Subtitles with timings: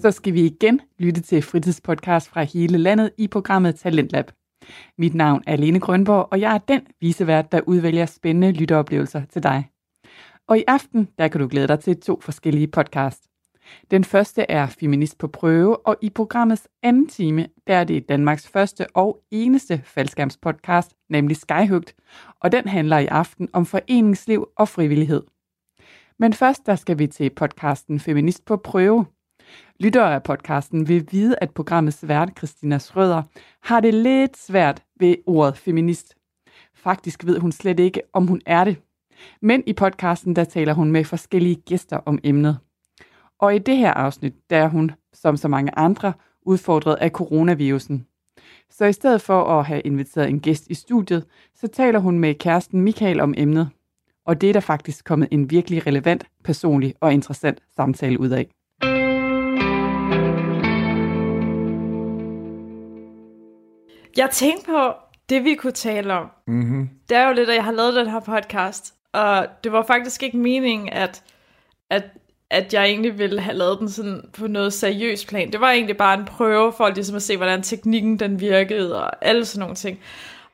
[0.00, 4.30] så skal vi igen lytte til fritidspodcast fra hele landet i programmet Talentlab.
[4.98, 9.42] Mit navn er Lene Grønborg, og jeg er den visevært, der udvælger spændende lytteoplevelser til
[9.42, 9.68] dig.
[10.48, 13.24] Og i aften, der kan du glæde dig til to forskellige podcast.
[13.90, 18.48] Den første er Feminist på prøve, og i programmets anden time, der er det Danmarks
[18.48, 21.94] første og eneste faldskærmspodcast, nemlig Skyhugt,
[22.40, 25.22] og den handler i aften om foreningsliv og frivillighed.
[26.18, 29.06] Men først der skal vi til podcasten Feminist på prøve.
[29.80, 33.22] Lyttere af podcasten vil vide, at programmets vært, Christina Schrøder,
[33.60, 36.14] har det lidt svært ved ordet feminist.
[36.74, 38.76] Faktisk ved hun slet ikke, om hun er det.
[39.42, 42.58] Men i podcasten, der taler hun med forskellige gæster om emnet.
[43.38, 46.12] Og i det her afsnit, der er hun, som så mange andre,
[46.42, 48.06] udfordret af coronavirusen.
[48.70, 52.34] Så i stedet for at have inviteret en gæst i studiet, så taler hun med
[52.34, 53.68] kæresten Michael om emnet.
[54.26, 58.46] Og det er der faktisk kommet en virkelig relevant, personlig og interessant samtale ud af.
[64.16, 64.92] Jeg tænkte på,
[65.28, 66.88] det vi kunne tale om, Mm-hmm.
[67.08, 70.22] det er jo lidt, at jeg har lavet den her podcast, og det var faktisk
[70.22, 71.22] ikke meningen, at,
[71.90, 72.04] at,
[72.50, 75.52] at jeg egentlig ville have lavet den sådan på noget seriøst plan.
[75.52, 79.26] Det var egentlig bare en prøve for ligesom at se, hvordan teknikken den virkede, og
[79.26, 79.98] alle sådan nogle ting.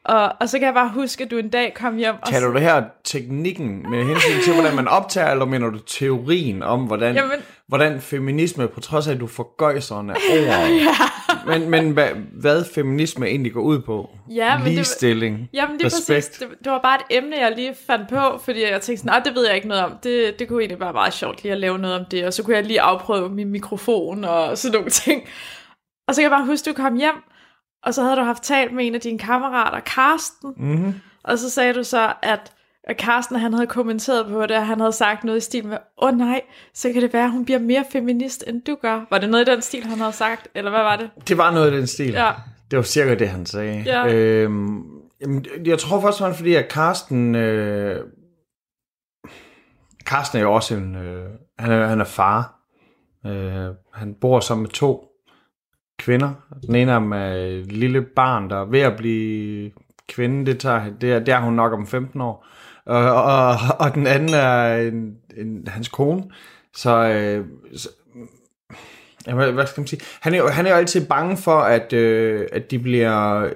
[0.08, 2.46] Og, og så kan jeg bare huske, at du en dag kom hjem, og Taler
[2.48, 6.80] du det her teknikken med hensyn til, hvordan man optager, eller mener du teorien om,
[6.80, 12.64] hvordan, Jamen- hvordan feminisme, på trods af, at du forgøjserne over, men, men hvad, hvad
[12.74, 14.10] feminisme egentlig går ud på?
[14.30, 16.06] Ja, men det Ligestilling, Jamen, det er respekt.
[16.08, 16.38] præcis.
[16.38, 19.18] Det, det var bare et emne, jeg lige fandt på, fordi jeg tænkte sådan, nej,
[19.24, 19.92] det ved jeg ikke noget om.
[20.02, 22.42] Det, det kunne egentlig være meget sjovt lige at lave noget om det, og så
[22.42, 25.22] kunne jeg lige afprøve min mikrofon og sådan nogle ting.
[26.08, 27.14] Og så kan jeg bare huske, at du kom hjem,
[27.86, 30.94] og så havde du haft talt med en af dine kammerater, Karsten, Mm-hmm.
[31.22, 32.52] og så sagde du så, at
[32.98, 36.08] Karsten han havde kommenteret på det, og han havde sagt noget i stil med, åh
[36.08, 36.40] oh, nej,
[36.74, 39.06] så kan det være, at hun bliver mere feminist, end du gør.
[39.10, 41.10] Var det noget i den stil, han havde sagt, eller hvad var det?
[41.28, 42.12] Det var noget af den stil.
[42.12, 42.32] Ja.
[42.70, 43.82] Det var cirka det, han sagde.
[43.86, 44.14] Ja.
[44.14, 44.84] Øhm,
[45.64, 47.34] jeg tror først og fordi at Karsten...
[47.34, 48.04] Øh,
[50.06, 50.94] Karsten er jo også en...
[50.96, 51.24] Øh,
[51.58, 52.60] han, er, han er far.
[53.26, 55.05] Øh, han bor sammen med to
[55.98, 56.30] kvinder.
[56.66, 59.70] Den ene af dem er et lille barn, der er ved at blive
[60.08, 60.46] kvinde.
[60.46, 62.46] Det, tager, det, er, det er hun nok om 15 år.
[62.86, 66.24] Og, og, og den anden er en, en, hans kone.
[66.74, 67.44] Så, øh,
[67.76, 67.88] så
[69.34, 70.00] hvad, hvad skal man sige?
[70.20, 73.48] Han er, jo, han er jo altid bange for, at, øh, at de bliver...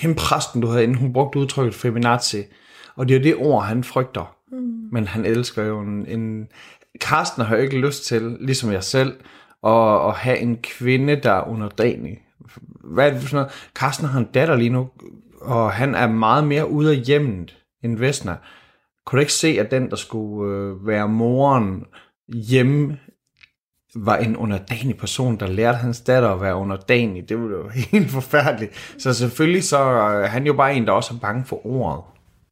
[0.00, 2.42] Hende præsten, du havde inden, hun brugte udtrykket feminazi.
[2.96, 4.36] Og det er jo det ord, han frygter.
[4.52, 4.88] Mm.
[4.92, 6.06] Men han elsker jo en...
[6.06, 6.48] en
[7.00, 9.12] Karsten har jo ikke lyst til, ligesom jeg selv,
[9.66, 12.18] at, at have en kvinde, der er underdanig.
[12.84, 13.70] Hvad er det for sådan noget?
[13.74, 14.88] Karsten har en datter lige nu,
[15.40, 18.36] og han er meget mere ude af hjemmet end Vesna.
[19.06, 21.84] Kunne du ikke se, at den, der skulle øh, være moren
[22.28, 22.98] hjemme
[23.94, 27.28] var en underdanig person, der lærte hans datter at være underdanig.
[27.28, 28.94] Det var jo helt forfærdeligt.
[28.98, 32.02] Så selvfølgelig så er han jo bare en, der også er bange for ordet.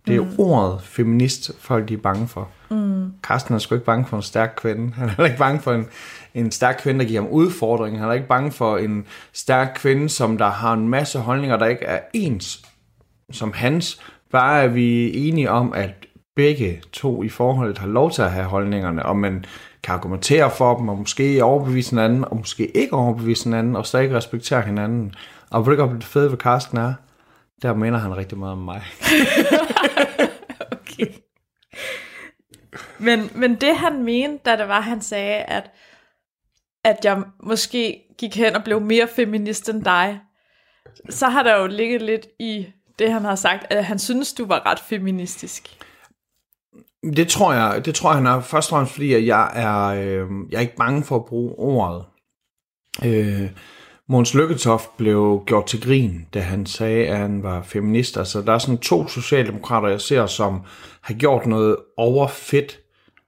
[0.07, 0.39] Det er jo mm.
[0.39, 2.49] ordet feminist, folk de er bange for.
[2.71, 3.13] Mm.
[3.23, 4.93] Karsten er sgu ikke bange for en stærk kvinde.
[4.93, 5.87] Han er heller ikke bange for en,
[6.35, 7.99] en stærk kvinde, der giver ham udfordring.
[7.99, 11.67] Han er ikke bange for en stærk kvinde, som der har en masse holdninger, der
[11.67, 12.63] ikke er ens
[13.33, 14.01] som hans.
[14.31, 15.91] Bare er vi enige om, at
[16.37, 19.45] begge to i forholdet har lov til at have holdningerne, og man
[19.83, 24.13] kan argumentere for dem, og måske overbevise hinanden, og måske ikke overbevise hinanden, og stadig
[24.15, 25.15] respektere hinanden.
[25.51, 26.95] Og ved du godt, det fede ved Karsten er?
[27.63, 28.83] Der minder han rigtig meget om mig.
[30.71, 31.07] Okay.
[32.99, 35.71] Men, men det han mente, da det var, han sagde, at,
[36.85, 40.21] at jeg måske gik hen og blev mere feminist end dig,
[41.11, 42.67] så har der jo ligget lidt i
[42.99, 45.79] det, han har sagt, at han synes, du var ret feministisk.
[47.17, 50.29] Det tror jeg, det tror jeg, han er først og fremmest, fordi jeg er, øh,
[50.51, 52.05] jeg er ikke bange for at bruge ordet.
[53.05, 53.51] Øh,
[54.09, 58.17] Måns Lykketoft blev gjort til grin, da han sagde, at han var feminist.
[58.17, 60.61] Altså, der er sådan to socialdemokrater, jeg ser, som
[61.01, 62.81] har gjort noget overfedt,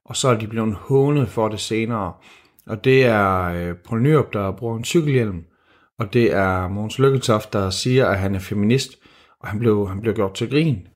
[0.05, 2.13] og så er de blevet hånet for det senere.
[2.67, 5.45] Og det er øh, Poul Nyrup, der bruger en cykelhjelm,
[5.99, 8.99] og det er Måns Lykketoft, der siger, at han er feminist,
[9.41, 10.89] og han blev, han blev gjort til grin.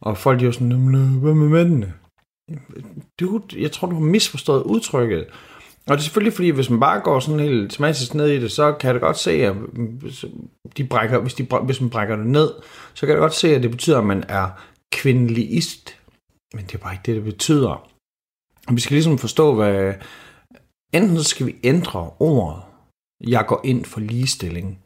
[0.00, 1.92] Og folk de er jo sådan, øh, hvad med mændene?
[3.20, 5.26] Du, jeg tror, du har misforstået udtrykket.
[5.86, 8.52] Og det er selvfølgelig fordi, hvis man bare går sådan helt tematisk ned i det,
[8.52, 10.24] så kan jeg da godt se, at mm, hvis
[10.76, 12.50] de brækker, hvis, de, hvis man brækker det ned,
[12.94, 14.48] så kan jeg da godt se, at det betyder, at man er
[14.92, 15.96] kvindeligist.
[16.54, 17.88] Men det er bare ikke det, det betyder.
[18.68, 19.94] Og vi skal ligesom forstå, hvad...
[20.92, 22.62] Enten så skal vi ændre ordet.
[23.26, 24.78] Jeg går ind for ligestilling.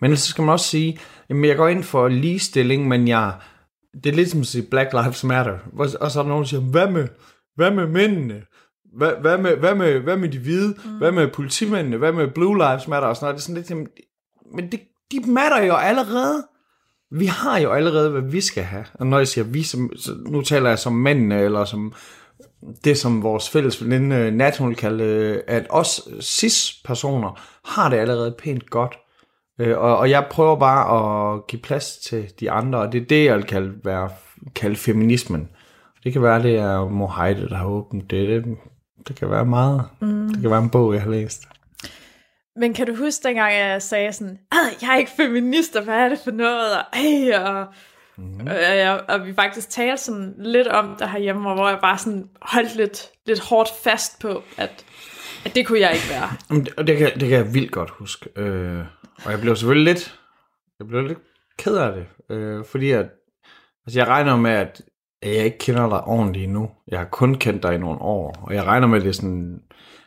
[0.00, 0.98] Men så skal man også sige,
[1.28, 3.34] jamen jeg går ind for ligestilling, men jeg...
[4.04, 5.58] Det er lidt som at sige Black Lives Matter.
[5.76, 7.08] Og så er der nogen, der siger, hvad med,
[7.56, 8.42] hvad med mændene?
[8.96, 10.74] hvad, hvad, med, hvad, med, hvad med de hvide?
[10.84, 10.98] Mm.
[10.98, 11.96] Hvad med politimændene?
[11.96, 13.08] Hvad med Blue Lives Matter?
[13.08, 13.36] Og sådan noget.
[13.36, 13.88] Det er sådan lidt, jamen,
[14.54, 14.80] men det,
[15.12, 16.46] de matter jo allerede.
[17.12, 18.84] Vi har jo allerede, hvad vi skal have.
[18.94, 21.92] Og når jeg siger vi, som, så nu taler jeg som mændene, eller som
[22.84, 28.70] det, som vores fælles veninde Nat, hun kalde, at os cis-personer har det allerede pænt
[28.70, 28.98] godt.
[29.60, 33.06] Øh, og, og jeg prøver bare at give plads til de andre, og det er
[33.06, 34.10] det, jeg vil kalde, være,
[34.54, 35.48] kalde feminismen.
[36.04, 38.28] Det kan være, det er Mohaide, der har åbent det.
[38.28, 38.56] Det,
[39.08, 39.84] det kan være meget.
[40.00, 40.28] Mm.
[40.28, 41.42] Det kan være en bog, jeg har læst.
[42.56, 44.38] Men kan du huske dengang, jeg sagde sådan,
[44.82, 46.76] jeg er ikke feminist, og hvad er det for noget?
[46.76, 47.66] Og, ej, og,
[48.20, 48.46] mm.
[48.46, 52.28] og, og, og vi faktisk talte sådan lidt om det herhjemme, hvor jeg bare sådan
[52.42, 54.84] holdt lidt, lidt hårdt fast på, at,
[55.44, 56.30] at det kunne jeg ikke være.
[56.78, 58.28] Og det kan, det kan jeg vildt godt huske.
[58.36, 58.84] Øh,
[59.24, 60.18] og jeg blev selvfølgelig lidt,
[60.78, 61.18] jeg blev lidt
[61.58, 62.06] ked af det,
[62.36, 63.06] øh, fordi at,
[63.86, 64.80] altså jeg regner med, at
[65.22, 66.70] jeg ikke kender dig ordentligt endnu.
[66.88, 69.12] Jeg har kun kendt dig i nogle år, og jeg regner med, at det er
[69.12, 69.60] sådan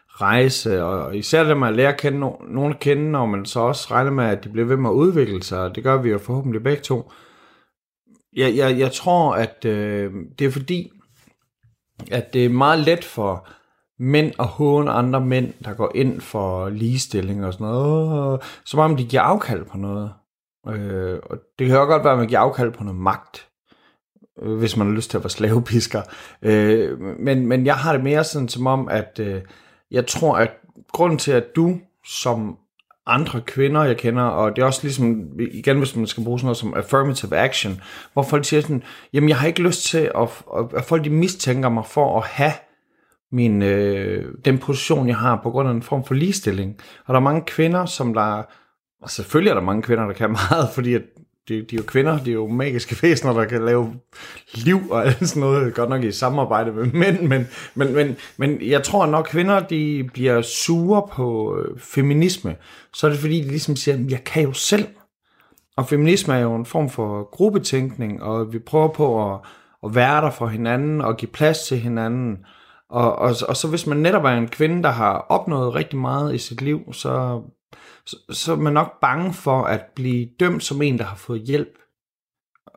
[0.07, 3.59] rejse, og især det med at lære at kende nogen at kende, når man så
[3.59, 6.09] også regner med, at de bliver ved med at udvikle sig, og det gør vi
[6.09, 7.11] jo forhåbentlig begge to.
[8.35, 10.91] Jeg, jeg, jeg tror, at øh, det er fordi,
[12.11, 13.47] at det er meget let for
[13.99, 18.97] mænd at håne andre mænd, der går ind for ligestilling og sådan noget, som om
[18.97, 20.13] de giver afkald på noget.
[20.67, 23.47] Øh, og det kan jo godt være, at man giver afkald på noget magt,
[24.41, 26.01] øh, hvis man har lyst til at være slavepisker.
[26.41, 29.41] Øh, men, men jeg har det mere sådan som om, at øh,
[29.91, 30.51] jeg tror, at
[30.91, 32.57] grunden til, at du som
[33.07, 36.45] andre kvinder, jeg kender, og det er også ligesom, igen hvis man skal bruge sådan
[36.45, 37.81] noget som affirmative action,
[38.13, 38.83] hvor folk siger sådan,
[39.13, 40.43] jamen jeg har ikke lyst til, at,
[40.75, 42.53] at folk de mistænker mig for at have
[43.31, 46.77] min, øh, den position, jeg har på grund af en form for ligestilling.
[47.05, 48.43] Og der er mange kvinder, som der,
[49.01, 51.01] og selvfølgelig er der mange kvinder, der kan meget, fordi at
[51.49, 53.93] de, de er jo kvinder, de er jo magiske væsener, der kan lave
[54.53, 58.61] liv og alt sådan noget, godt nok i samarbejde med mænd, men, men, men, men
[58.61, 62.55] jeg tror, at når kvinder de bliver sure på øh, feminisme,
[62.93, 64.87] så er det fordi, de ligesom siger, jeg kan jo selv.
[65.77, 69.39] Og feminisme er jo en form for gruppetænkning, og vi prøver på at,
[69.83, 72.37] at være der for hinanden og give plads til hinanden.
[72.89, 76.35] Og, og, og så hvis man netop er en kvinde, der har opnået rigtig meget
[76.35, 77.41] i sit liv, så
[78.05, 81.41] så, så er man nok bange for at blive dømt som en, der har fået
[81.41, 81.77] hjælp.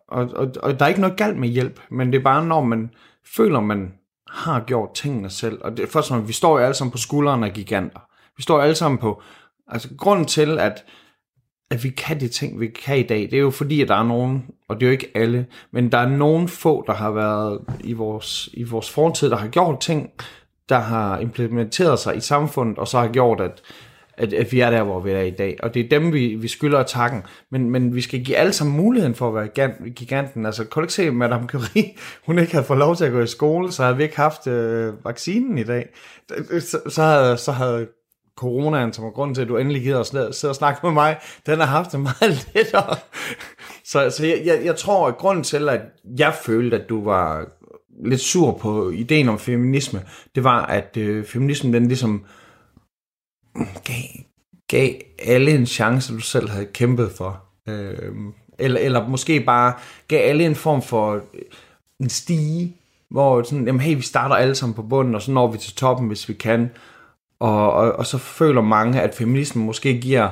[0.09, 2.65] Og, og, og der er ikke noget galt med hjælp, men det er bare, når
[2.65, 2.91] man
[3.37, 3.93] føler, man
[4.29, 5.59] har gjort tingene selv.
[5.61, 8.01] Og det, først og vi står jo alle sammen på skuldrene af giganter.
[8.37, 9.23] Vi står alle sammen på...
[9.69, 10.85] Altså, grunden til, at,
[11.71, 13.95] at vi kan de ting, vi kan i dag, det er jo fordi, at der
[13.95, 17.11] er nogen, og det er jo ikke alle, men der er nogen få, der har
[17.11, 20.11] været i vores, i vores fortid, der har gjort ting,
[20.69, 23.63] der har implementeret sig i samfundet, og så har gjort, at
[24.19, 25.57] at, at vi er der, hvor vi er i dag.
[25.63, 27.23] Og det er dem, vi, vi skylder at takken.
[27.51, 30.47] Men, men vi skal give alle sammen muligheden for at være giganten.
[30.47, 31.95] Altså, kan du ikke se, at Madame Curie,
[32.27, 34.47] hun ikke havde fået lov til at gå i skole, så havde vi ikke haft
[34.47, 35.89] øh, vaccinen i dag.
[36.61, 37.87] Så, så, havde, så havde
[38.37, 41.17] coronaen, som er grunden til, at du endelig gider at sidde og snakke med mig,
[41.47, 42.97] den har haft det meget lettere.
[43.85, 45.81] Så, så jeg, jeg, jeg tror, at grunden til, at
[46.19, 47.47] jeg følte, at du var
[48.05, 50.03] lidt sur på ideen om feminisme,
[50.35, 52.25] det var, at øh, feminismen den ligesom
[53.85, 54.03] gav,
[54.69, 57.43] gav alle en chance, du selv havde kæmpet for.
[57.69, 58.13] Øh,
[58.59, 59.73] eller, eller måske bare
[60.09, 61.21] gav alle en form for
[62.01, 62.77] en stige,
[63.09, 65.75] hvor sådan, jamen hey, vi starter alle sammen på bunden, og så når vi til
[65.75, 66.71] toppen, hvis vi kan.
[67.41, 70.29] Og, og, og så føler mange, at feminismen måske giver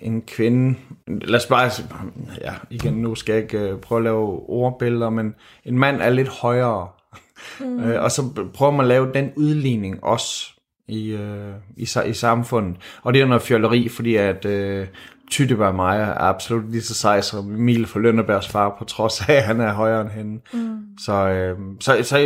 [0.00, 1.70] en kvinde, lad os bare,
[2.40, 6.10] ja, igen, nu skal jeg ikke øh, prøve at lave ordbilleder, men en mand er
[6.10, 6.88] lidt højere.
[7.60, 7.80] Mm.
[7.80, 10.53] Øh, og så prøver man at lave den udligning også
[10.88, 12.76] i, øh, i, i samfundet.
[13.02, 14.86] Og det er noget fjolleri, fordi at øh,
[15.30, 19.34] Tytteberg mig er absolut lige så sej som Emil for Lønnebergs far, på trods af,
[19.34, 20.40] at han er højere end hende.
[20.52, 20.78] Mm.
[20.98, 22.18] Så, øh, så, så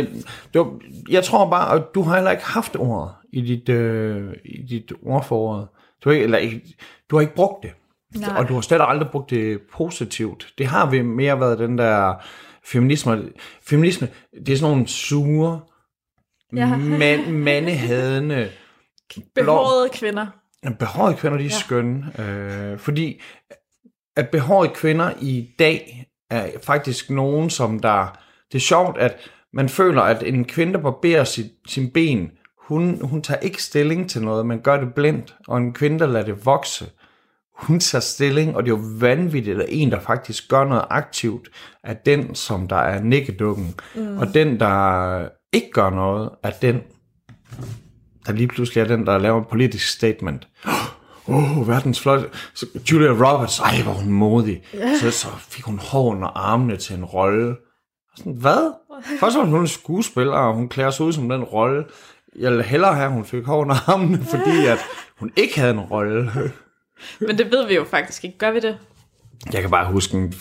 [0.53, 4.33] det var, jeg tror bare, at du har heller ikke haft ordet i dit, øh,
[4.45, 5.65] i dit ordforråd.
[6.03, 6.61] Du har ikke, eller ikke,
[7.09, 7.71] du har ikke brugt det.
[8.15, 8.37] Nej.
[8.37, 10.53] Og du har slet aldrig brugt det positivt.
[10.57, 12.13] Det har vi mere været den der
[12.65, 13.23] feminisme.
[13.63, 14.07] Feminisme,
[14.45, 15.59] det er sådan nogle sure,
[16.55, 16.77] ja.
[16.77, 18.49] man, mandehadende...
[19.35, 20.27] Behårede kvinder.
[20.79, 21.55] Behårede kvinder, de er ja.
[21.55, 22.13] skønne.
[22.19, 23.21] Øh, fordi
[24.15, 28.17] at behårede kvinder i dag er faktisk nogen, som der...
[28.51, 29.17] Det er sjovt, at
[29.53, 34.09] man føler, at en kvinde, der barberer sit, sin ben, hun, hun tager ikke stilling
[34.09, 35.35] til noget, man gør det blindt.
[35.47, 36.85] Og en kvinde, der lader det vokse,
[37.53, 41.49] hun tager stilling, og det er jo vanvittigt, at en, der faktisk gør noget aktivt,
[41.83, 43.75] er den, som der er nikkedukken.
[43.95, 44.17] Mm.
[44.17, 46.81] Og den, der ikke gør noget, er den,
[48.27, 50.47] der lige pludselig er den, der laver et politisk statement.
[51.27, 52.21] Åh, oh, verdens flot.
[52.53, 54.63] Så Julia Roberts, ej, hvor hun modig.
[54.99, 57.55] Så, så fik hun hårene og armene til en rolle.
[58.17, 58.73] Sådan, hvad?
[59.19, 61.85] Først var hun en skuespiller, og hun klæder sig ud som den rolle.
[62.39, 64.77] Jeg ville hellere have, at hun fik hår under armene, fordi at
[65.19, 66.31] hun ikke havde en rolle.
[67.19, 68.37] Men det ved vi jo faktisk ikke.
[68.37, 68.77] Gør vi det?
[69.53, 70.33] Jeg kan bare huske, en-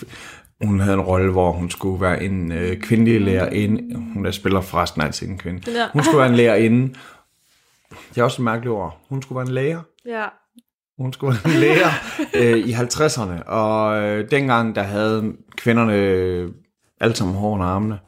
[0.65, 3.97] hun havde en rolle, hvor hun skulle være en øh, kvindelig lærerinde.
[4.15, 5.71] Hun er spiller forresten altid en kvinde.
[5.71, 5.89] Ja.
[5.93, 6.95] Hun skulle være en lærerinde.
[8.15, 9.01] Det er også et mærkeligt ord.
[9.09, 9.81] Hun skulle være en lærer.
[10.07, 10.25] Ja.
[10.99, 11.91] Hun skulle være en lærer
[12.55, 16.51] øh, i 50'erne, og øh, dengang der havde kvinderne øh,
[17.01, 17.99] alle sammen hår under armene,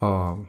[0.00, 0.46] og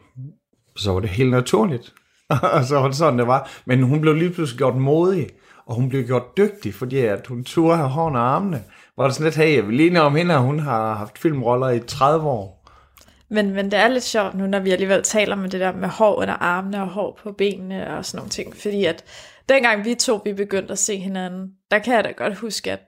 [0.75, 1.93] så var det helt naturligt.
[2.29, 3.49] og så var det sådan, det var.
[3.65, 5.29] Men hun blev lige pludselig gjort modig,
[5.65, 8.63] og hun blev gjort dygtig, fordi at hun turde have hår under armene.
[8.97, 11.69] Var det sådan lidt, hey, jeg vil lige om hende, og hun har haft filmroller
[11.69, 12.65] i 30 år.
[13.29, 15.89] Men, men det er lidt sjovt nu, når vi alligevel taler med det der med
[15.89, 18.55] hår under armene og hår på benene og sådan nogle ting.
[18.55, 19.03] Fordi at
[19.49, 22.79] dengang vi to vi begyndte at se hinanden, der kan jeg da godt huske, at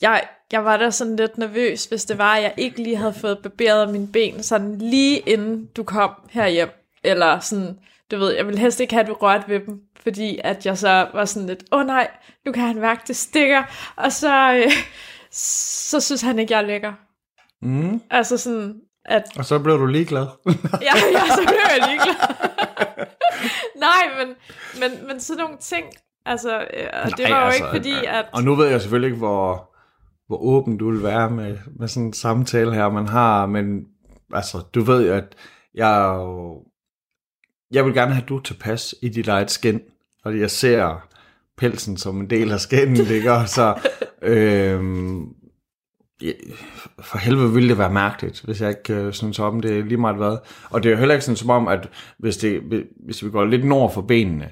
[0.00, 3.12] jeg, jeg var da sådan lidt nervøs, hvis det var, at jeg ikke lige havde
[3.12, 6.68] fået barberet mine ben, sådan lige inden du kom herhjem.
[7.04, 7.78] Eller sådan,
[8.10, 10.78] du ved, jeg ville helst ikke have, at du rørte ved dem, fordi at jeg
[10.78, 12.08] så var sådan lidt, åh oh, nej,
[12.44, 13.62] nu kan han mærke, det stikker.
[13.96, 14.72] Og så, øh,
[15.90, 16.92] så synes han ikke, jeg er lækker.
[17.62, 18.00] Mm.
[18.10, 20.26] Altså sådan, at Og så blev du ligeglad.
[20.46, 22.14] ja, ja, så blev jeg ligeglad.
[23.76, 24.34] Nej, men,
[24.80, 25.86] men, men sådan nogle ting,
[26.26, 28.26] altså, øh, og det Nej, var jo altså, ikke fordi, at...
[28.32, 29.74] Og nu ved jeg selvfølgelig ikke, hvor,
[30.26, 33.84] hvor åben du vil være med, med sådan en samtale her, man har, men
[34.34, 35.34] altså, du ved jo, at
[35.74, 36.20] jeg
[37.70, 39.80] jeg vil gerne have, at du er tilpas i dit eget skin,
[40.22, 41.05] fordi jeg ser
[41.56, 42.72] pelsen som en del af
[43.10, 43.32] ikke?
[43.32, 43.74] Og så,
[46.22, 46.32] ja,
[47.00, 50.16] for helvede ville det være mærkeligt, hvis jeg ikke øh, synes om det lige meget
[50.16, 50.36] hvad.
[50.70, 52.62] Og det er jo heller ikke sådan som om, at hvis, det,
[53.06, 54.50] hvis vi går lidt nord for benene,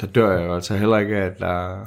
[0.00, 1.86] der dør jeg jo altså heller ikke, at der,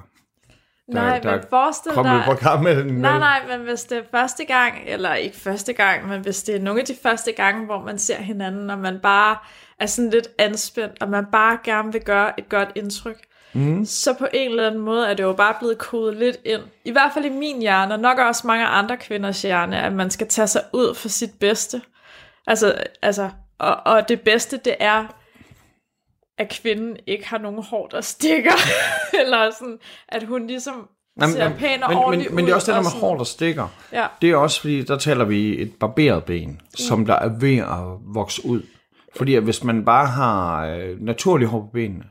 [0.94, 2.24] nej, der men forestil et dig...
[2.26, 2.94] program med den.
[2.94, 6.56] Nej, nej, men hvis det er første gang, eller ikke første gang, men hvis det
[6.56, 9.38] er nogle af de første gange, hvor man ser hinanden, og man bare
[9.80, 13.18] er sådan lidt anspændt, og man bare gerne vil gøre et godt indtryk,
[13.54, 13.86] mm.
[13.86, 16.62] så på en eller anden måde er det jo bare blevet kodet lidt ind.
[16.86, 20.10] I hvert fald i min hjerne, og nok også mange andre kvinders hjerne, at man
[20.10, 21.82] skal tage sig ud for sit bedste.
[22.48, 23.30] Altså, altså
[23.60, 25.06] og, og det bedste, det er,
[26.38, 28.52] at kvinden ikke har nogen hår, der stikker.
[29.22, 29.78] eller sådan,
[30.10, 30.88] at hun ligesom
[31.22, 33.02] Jamen, ser pæn og men, ordentlig men, men det er også det ud, der med
[33.02, 33.68] hår, der stikker.
[33.92, 34.08] Ja.
[34.22, 38.14] Det er også fordi, der taler vi et barberet ben, som der er ved at
[38.14, 38.62] vokse ud.
[39.16, 42.04] Fordi at hvis man bare har øh, naturlig hår på benene,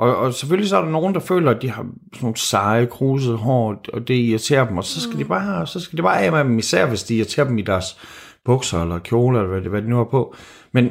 [0.00, 1.92] og, og selvfølgelig så er der nogen, der føler, at de har sådan
[2.22, 5.18] nogle seje, krusede hår, og det irriterer dem, og så skal, mm.
[5.18, 7.62] de, bare, så skal de bare af med dem, især hvis de irriterer dem i
[7.62, 7.98] deres
[8.44, 10.34] bukser eller kjole, eller hvad, det- hvad de nu har på.
[10.72, 10.90] Men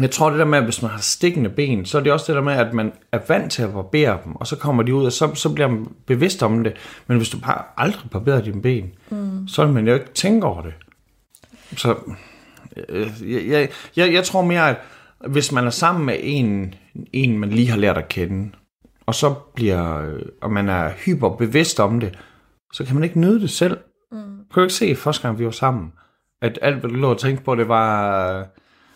[0.00, 2.24] jeg tror det der med, at hvis man har stikkende ben, så er det også
[2.26, 4.94] det der med, at man er vant til at barbere dem, og så kommer de
[4.94, 6.72] ud, og så, så bliver man bevidst om det.
[7.06, 9.48] Men hvis du bare aldrig barberer dine ben, mm.
[9.48, 10.72] så vil man jo ikke tænke over det.
[11.76, 11.94] Så
[12.88, 14.76] øh, jeg, jeg, jeg, jeg tror mere, at
[15.26, 16.74] hvis man er sammen med en,
[17.12, 18.50] en man lige har lært at kende,
[19.06, 22.18] og så bliver, øh, og man er hyperbevidst om det,
[22.72, 23.78] så kan man ikke nyde det selv.
[24.12, 24.18] Mm.
[24.18, 25.92] Kan du ikke se første gang, vi var sammen,
[26.42, 28.44] at alt, hvad du lå og tænkte på, det var, øh,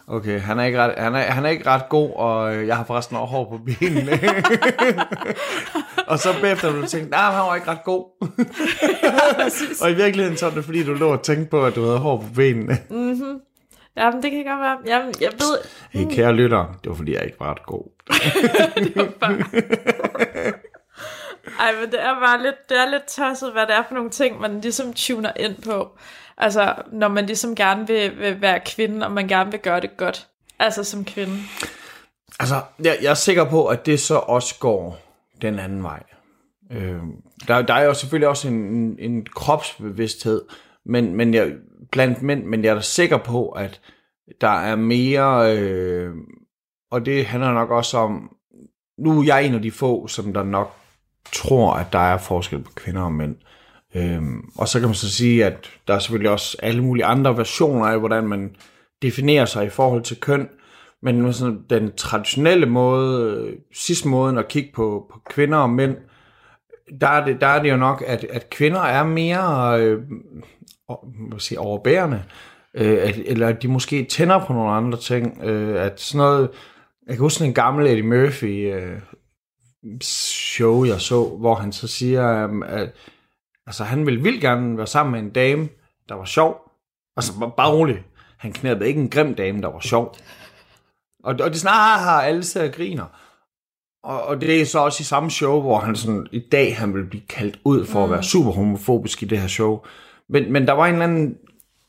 [0.07, 2.77] okay, han er ikke ret, han er, han er ikke ret god, og øh, jeg
[2.77, 4.13] har forresten også hår på benene.
[6.11, 8.05] og så bagefter du tænkte, nej, han var ikke ret god.
[9.83, 11.99] og i virkeligheden så er det, fordi du lå og tænkte på, at du havde
[11.99, 12.79] hår på benene.
[12.91, 12.97] Ja,
[13.97, 14.79] men det kan godt være.
[14.87, 15.59] Jamen, jeg ved...
[15.91, 17.85] Hey, kære lytter, det var fordi, jeg ikke var ret god.
[21.61, 24.11] Ej, men det er bare lidt, det er lidt tosset, hvad det er for nogle
[24.11, 25.99] ting, man ligesom tuner ind på.
[26.37, 29.97] Altså, når man ligesom gerne vil, vil være kvinde, og man gerne vil gøre det
[29.97, 30.29] godt.
[30.59, 31.39] Altså, som kvinde.
[32.41, 34.99] Altså, jeg, jeg er sikker på, at det så også går
[35.43, 36.03] den anden vej.
[36.73, 37.01] Øh,
[37.49, 40.43] der, der er jo selvfølgelig også en, en, en kropsbevidsthed,
[40.85, 41.53] men, men jeg,
[41.93, 43.81] blandt mænd, men jeg er da sikker på, at
[44.41, 46.15] der er mere, øh,
[46.91, 48.37] og det handler nok også om,
[48.99, 50.75] nu er jeg en af de få, som der nok
[51.33, 53.37] tror, at der er forskel på kvinder og mænd.
[53.95, 57.37] Øhm, og så kan man så sige, at der er selvfølgelig også alle mulige andre
[57.37, 58.57] versioner af, hvordan man
[59.03, 60.49] definerer sig i forhold til køn.
[61.03, 65.97] Men sådan, den traditionelle måde, øh, sidste måden at kigge på, på kvinder og mænd,
[67.01, 70.03] der er det, der er det jo nok, at, at kvinder er mere øh,
[71.39, 72.23] sige, overbærende,
[72.75, 75.43] øh, at, eller at de måske tænder på nogle andre ting.
[75.43, 76.51] Øh, at sådan noget,
[77.07, 79.01] jeg kan huske en gammel Eddie Murphy øh,
[80.03, 82.93] show, jeg så, hvor han så siger, øh, at
[83.67, 85.69] altså, han ville vildt gerne være sammen med en dame,
[86.09, 86.71] der var sjov.
[87.17, 88.03] Altså, bare, roligt.
[88.39, 90.17] Han knæppede ikke en grim dame, der var sjov.
[91.25, 93.07] Og, og det er sådan, ah, ah, alle sidder og griner.
[94.05, 96.95] Og, og det er så også i samme show, hvor han sådan, i dag han
[96.95, 98.05] vil blive kaldt ud for mm.
[98.05, 99.85] at være super homofobisk i det her show.
[100.29, 101.37] Men, men der var en eller anden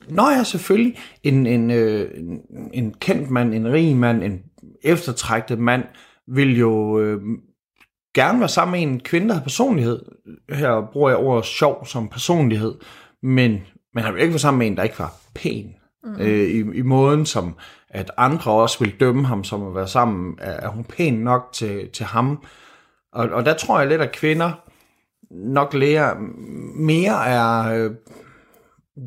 [0.10, 0.98] Nå ja, selvfølgelig.
[1.24, 2.42] En, en, øh, en,
[2.74, 4.42] en kendt mand, en rig mand, en
[4.84, 5.84] eftertragtet mand,
[6.28, 7.22] vil jo øh,
[8.16, 10.02] gerne være sammen med en kvinde, der har personlighed.
[10.50, 12.76] Her bruger jeg ordet sjov som personlighed.
[13.22, 13.60] Men
[13.94, 15.76] man har jo ikke været sammen med en, der ikke var pæn.
[16.04, 16.16] Mm.
[16.20, 17.56] Øh, i, I måden, som
[17.90, 20.38] at andre også vil dømme ham som at være sammen.
[20.42, 22.44] Er, er hun pæn nok til, til ham?
[23.14, 24.52] Og, og der tror jeg lidt, at kvinder
[25.32, 26.16] nok lærer
[26.76, 27.90] mere er...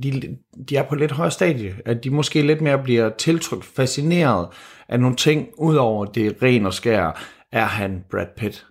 [0.03, 0.39] De,
[0.69, 4.49] de er på lidt højere stadie, at de måske lidt mere bliver tiltrykt, fascineret
[4.89, 8.67] af nogle ting, udover det ren og skær, er han Brad Pitt.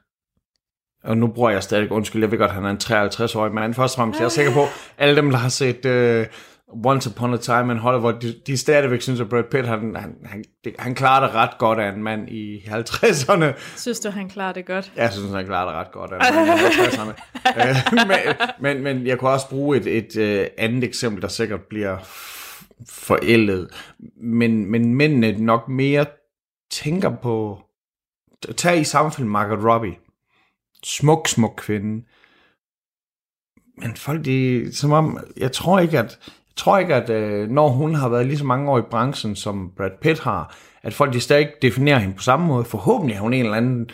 [1.03, 3.73] Og nu bruger jeg stadig, undskyld, jeg ved godt, at han er en 53-årig mand.
[3.73, 4.65] Først og fremmest, jeg er sikker på,
[4.97, 6.27] alle dem, der har set øh,
[6.67, 10.15] Once Upon a Time in Hollywood, de, de stadigvæk synes, at Brad Pitt, han, han,
[10.25, 13.77] han, det, han klarer det ret godt af en mand i 50'erne.
[13.77, 14.91] Synes du, han klarer det godt?
[14.95, 17.13] Jeg synes, han klarer det ret godt af en mand i 50'erne.
[17.91, 21.61] uh, men, men, men jeg kunne også bruge et, et uh, andet eksempel, der sikkert
[21.61, 21.97] bliver
[22.89, 23.69] forældet.
[24.17, 26.05] Men, men mændene nok mere
[26.71, 27.61] tænker på...
[28.57, 29.97] Tag i samfundet Margaret Robbie.
[30.83, 32.05] Smuk, smuk kvinde.
[33.77, 36.19] Men folk, de, som om, jeg tror ikke, at,
[36.57, 39.71] tror ikke, at øh, når hun har været lige så mange år i branchen, som
[39.77, 42.65] Brad Pitt har, at folk de stadig definerer hende på samme måde.
[42.65, 43.89] Forhåbentlig er hun en eller anden,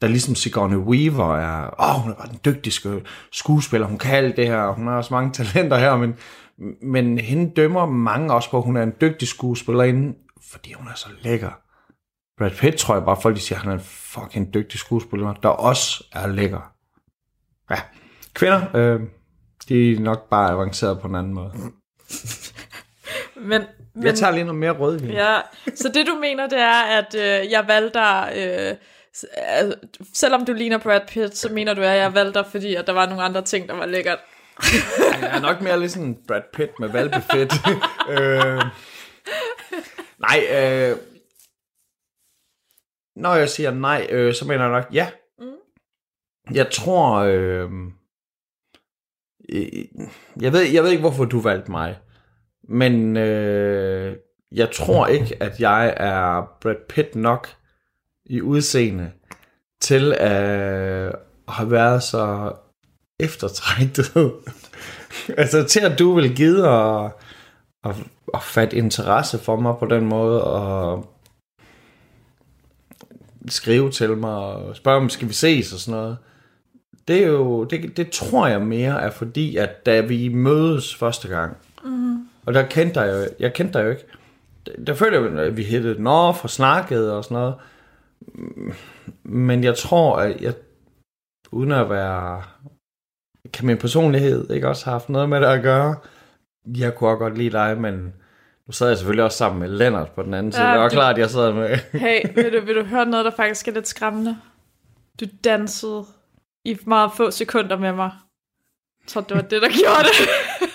[0.00, 3.02] der ligesom Sigourney Weaver er, åh, oh, hun er bare den dygtigste
[3.32, 6.14] skuespiller, hun kan alt det her, hun har også mange talenter her, men,
[6.82, 10.14] men hende dømmer mange også på, at hun er en dygtig skuespillerinde,
[10.52, 11.50] fordi hun er så lækker.
[12.38, 15.32] Brad Pitt tror jeg bare, folk de siger, at han er en fucking dygtig skuespiller,
[15.32, 16.72] der også er lækker.
[17.70, 17.80] Ja,
[18.34, 19.00] kvinder, øh,
[19.68, 21.52] de er nok bare avanceret på en anden måde.
[23.36, 23.62] Men,
[23.94, 25.10] men, Jeg tager lige noget mere rødvin.
[25.10, 25.40] Ja,
[25.74, 28.76] så det du mener, det er, at øh, jeg valgte dig, øh,
[30.14, 32.92] selvom du ligner Brad Pitt, så mener du, at jeg valgte dig, fordi at der
[32.92, 34.18] var nogle andre ting, der var lækkert.
[35.20, 37.52] Jeg er nok mere sådan Brad Pitt med valbefedt.
[38.14, 38.62] øh,
[40.18, 40.96] nej, øh,
[43.16, 45.10] når jeg siger nej, øh, så mener jeg nok ja.
[45.38, 46.54] Mm.
[46.54, 47.70] Jeg tror, øh,
[49.48, 49.66] Øh,
[50.40, 51.98] jeg, ved, jeg ved ikke, hvorfor du valgte mig,
[52.68, 54.16] men øh,
[54.52, 57.48] jeg tror ikke, at jeg er Brad Pitt nok
[58.26, 59.10] i udseende
[59.80, 61.14] til at
[61.48, 62.52] have været så
[63.20, 64.32] eftertragtet.
[65.38, 67.20] altså til at du vil give og,
[67.84, 67.94] og,
[68.26, 71.12] og fatte interesse for mig på den måde, og
[73.48, 76.18] skrive til mig, og spørge om, skal vi ses og sådan noget.
[77.08, 81.28] Det er jo, det, det tror jeg mere er fordi, at da vi mødes første
[81.28, 82.28] gang, mm.
[82.46, 84.04] og der kendte jeg jo, jeg kendte dig jo ikke,
[84.66, 87.54] der, der følte jeg, at vi hættede nå for snakket og sådan noget,
[89.22, 90.54] men jeg tror, at jeg,
[91.52, 92.42] uden at være
[93.52, 95.96] kan min personlighed ikke også have haft noget med det at gøre?
[96.66, 98.12] Jeg kunne også godt lide dig, men
[98.66, 100.64] nu sad jeg selvfølgelig også sammen med Lennart på den anden side.
[100.64, 101.68] Ja, det var du- klart, jeg sad med...
[101.92, 104.36] Hey, vil du, vil du høre noget, der faktisk er lidt skræmmende?
[105.20, 106.04] Du dansede
[106.64, 108.10] i meget få sekunder med mig.
[109.06, 110.28] Tror, det var det, der gjorde det.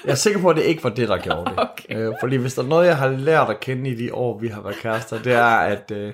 [0.06, 1.60] Jeg er sikker på, at det ikke var det, der gjorde det.
[1.70, 2.08] Okay.
[2.08, 4.48] Øh, fordi hvis der er noget, jeg har lært at kende i de år, vi
[4.48, 6.14] har været kærester, det er, at, øh,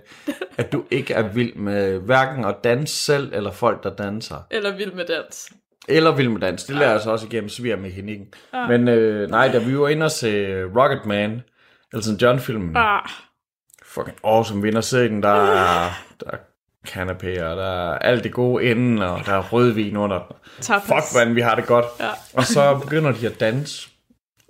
[0.58, 4.36] at du ikke er vild med hverken at danse selv, eller folk, der danser.
[4.52, 5.52] Eller vild med dans.
[5.88, 6.64] Eller vild med dans.
[6.64, 8.28] Det lærer jeg så også igennem svigermekanikken.
[8.68, 11.42] Men øh, nej, da vi var inde og se Rocket Man,
[11.94, 13.10] Elton John-filmen, Ah,
[13.86, 15.24] fucking awesome vinder serien.
[15.24, 16.38] Der er, der
[16.84, 20.36] er kanapéer, der er alt det gode inden, og der er rødvin under.
[20.62, 20.86] tapas.
[20.88, 21.86] Fuck, man, vi har det godt.
[22.00, 22.10] Ja.
[22.34, 23.90] Og så begynder de at danse.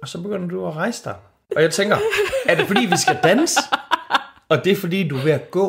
[0.02, 1.16] Og så begynder du at rejse dig.
[1.56, 1.98] Og jeg tænker,
[2.46, 3.60] er det fordi, vi skal danse?
[4.50, 5.66] Og det er fordi, du er ved at gå.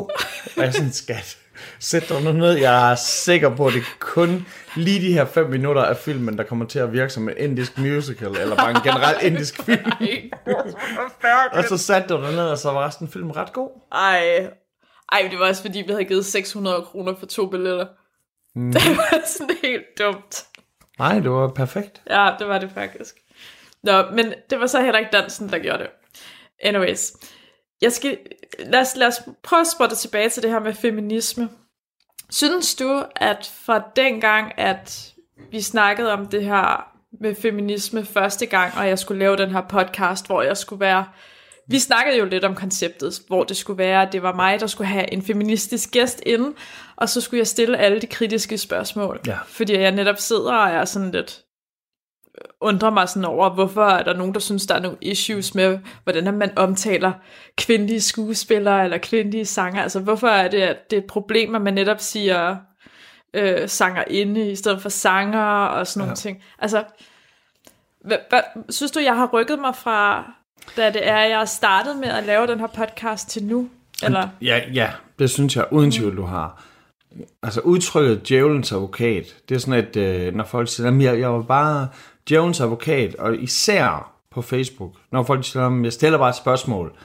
[0.57, 1.39] Og jeg er sådan, skat,
[1.79, 2.53] sæt dig nu ned.
[2.53, 4.47] Jeg er sikker på, at det er kun
[4.77, 7.79] lige de her fem minutter af filmen, der kommer til at virke som en indisk
[7.79, 9.93] musical, eller bare en generel indisk film.
[11.53, 13.71] Og så satte du dig ned, og så var resten af filmen ret god.
[13.93, 14.51] Ej.
[15.13, 17.87] Ej, det var også fordi, vi havde givet 600 kroner for to billetter.
[18.55, 18.73] Mm.
[18.73, 20.45] Det var sådan helt dumt.
[20.99, 22.03] Nej, det var perfekt.
[22.11, 23.15] Ja, det var det faktisk.
[23.83, 25.91] Nå, men det var så heller ikke dansen, der gjorde det.
[26.63, 27.13] Anyways.
[27.83, 28.19] Jeg skal,
[28.59, 31.49] lad, os, lad os prøve at spotte tilbage til det her med feminisme.
[32.31, 35.15] Synes du, at fra dengang, at
[35.51, 39.61] vi snakkede om det her med feminisme første gang, og jeg skulle lave den her
[39.61, 41.05] podcast, hvor jeg skulle være...
[41.69, 44.67] Vi snakkede jo lidt om konceptet, hvor det skulle være, at det var mig, der
[44.67, 46.53] skulle have en feministisk gæst inde,
[46.97, 49.21] og så skulle jeg stille alle de kritiske spørgsmål.
[49.27, 49.37] Ja.
[49.47, 51.41] Fordi jeg netop sidder og er sådan lidt
[52.61, 55.79] undrer mig sådan over, hvorfor er der nogen, der synes, der er nogle issues med,
[56.05, 57.13] hvordan man omtaler
[57.57, 59.83] kvindelige skuespillere eller kvindelige sanger.
[59.83, 62.57] Altså, hvorfor er det, at det er et problem, at man netop siger
[63.35, 66.15] øh, sangerinde i stedet for sanger og sådan nogle Ja.
[66.15, 66.43] ting.
[66.59, 66.85] Altså,
[68.05, 70.33] hvad, hvad, synes du, jeg har rykket mig fra...
[70.77, 73.69] da det er, jeg har startet med at lave den her podcast til nu?
[74.03, 74.29] Eller?
[74.43, 76.65] Ja, ja, det synes jeg uden tvivl, du har.
[77.43, 81.33] Altså udtrykket djævelens advokat, det er sådan, at øh, når folk siger, at jeg, jeg
[81.33, 81.89] var bare
[82.29, 86.97] djævelens advokat, og især på Facebook, når folk siger, at jeg stiller bare et spørgsmål,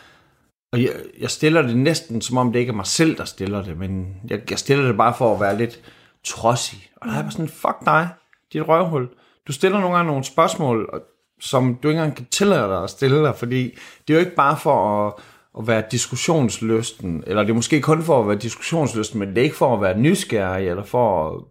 [0.72, 3.64] og jeg, jeg stiller det næsten, som om det ikke er mig selv, der stiller
[3.64, 5.80] det, men jeg, jeg stiller det bare for at være lidt
[6.24, 6.90] trodsig.
[6.96, 8.10] Og der er bare sådan, fuck dig,
[8.54, 9.10] dit røvhul.
[9.48, 11.04] Du stiller nogle gange nogle spørgsmål,
[11.40, 13.64] som du ikke engang kan tillade dig at stille dig, fordi
[14.08, 15.14] det er jo ikke bare for at,
[15.60, 19.44] at være diskussionslysten, eller det er måske kun for at være diskussionslysten, men det er
[19.44, 21.42] ikke for at være nysgerrig, eller for at,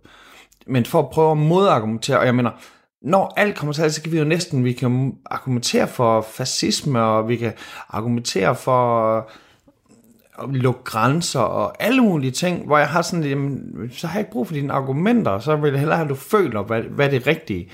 [0.66, 2.18] men for at prøve at modargumentere.
[2.18, 2.50] Og jeg mener,
[3.02, 7.02] når alt kommer til alt, så kan vi jo næsten, vi kan argumentere for fascisme,
[7.02, 7.52] og vi kan
[7.88, 9.24] argumentere for at
[10.50, 14.32] lukke grænser og alle mulige ting, hvor jeg har sådan, jamen, så har jeg ikke
[14.32, 17.26] brug for dine argumenter, så vil jeg hellere have, at du føler, hvad, hvad det
[17.26, 17.70] rigtige.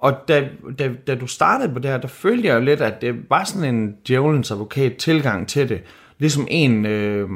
[0.00, 3.00] Og da, da, da du startede på det her, der følte jeg jo lidt, at
[3.00, 5.82] det var sådan en djævelens advokat tilgang til det.
[6.18, 7.28] Ligesom en, øh,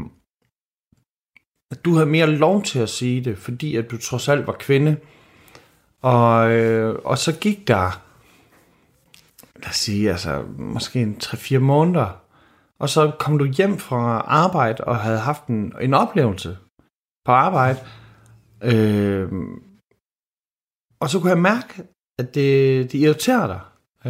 [1.70, 4.57] at du havde mere lov til at sige det, fordi at du trods alt var
[4.59, 4.96] kvinde.
[6.03, 8.03] Og, øh, og så gik der,
[9.57, 12.20] lad os sige, altså måske en 3-4 måneder,
[12.79, 16.59] og så kom du hjem fra arbejde og havde haft en, en oplevelse
[17.24, 17.79] på arbejde.
[18.62, 19.29] Øh,
[21.00, 21.83] og så kunne jeg mærke,
[22.18, 23.61] at det, det irriterer dig.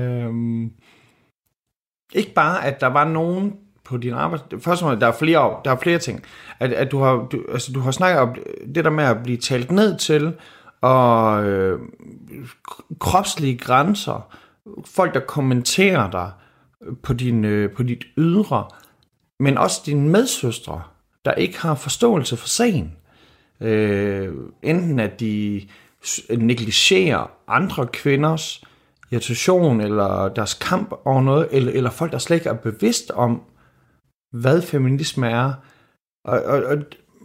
[0.03, 0.73] Øhm,
[2.15, 4.45] ikke bare, at der var nogen på din arbejde.
[4.51, 6.23] Først og fremmest, der er flere, der er flere ting.
[6.61, 8.35] At, at du, har, du, altså, du har snakket om
[8.75, 10.35] det der med at blive talt ned til,
[10.81, 11.81] og øh,
[12.99, 14.35] kropslige grænser,
[14.87, 16.31] folk der kommenterer dig
[17.03, 18.69] på, din, øh, på dit ydre,
[19.41, 20.83] men også dine medsøstre,
[21.25, 22.97] der ikke har forståelse for sagen.
[23.61, 25.63] Øh, enten at de
[26.39, 28.65] negligerer andre kvinders
[29.11, 33.43] irritation eller deres kamp over noget, eller, eller folk, der slet ikke er bevidst om,
[34.33, 35.53] hvad feminisme er.
[36.25, 36.77] Og, og, og,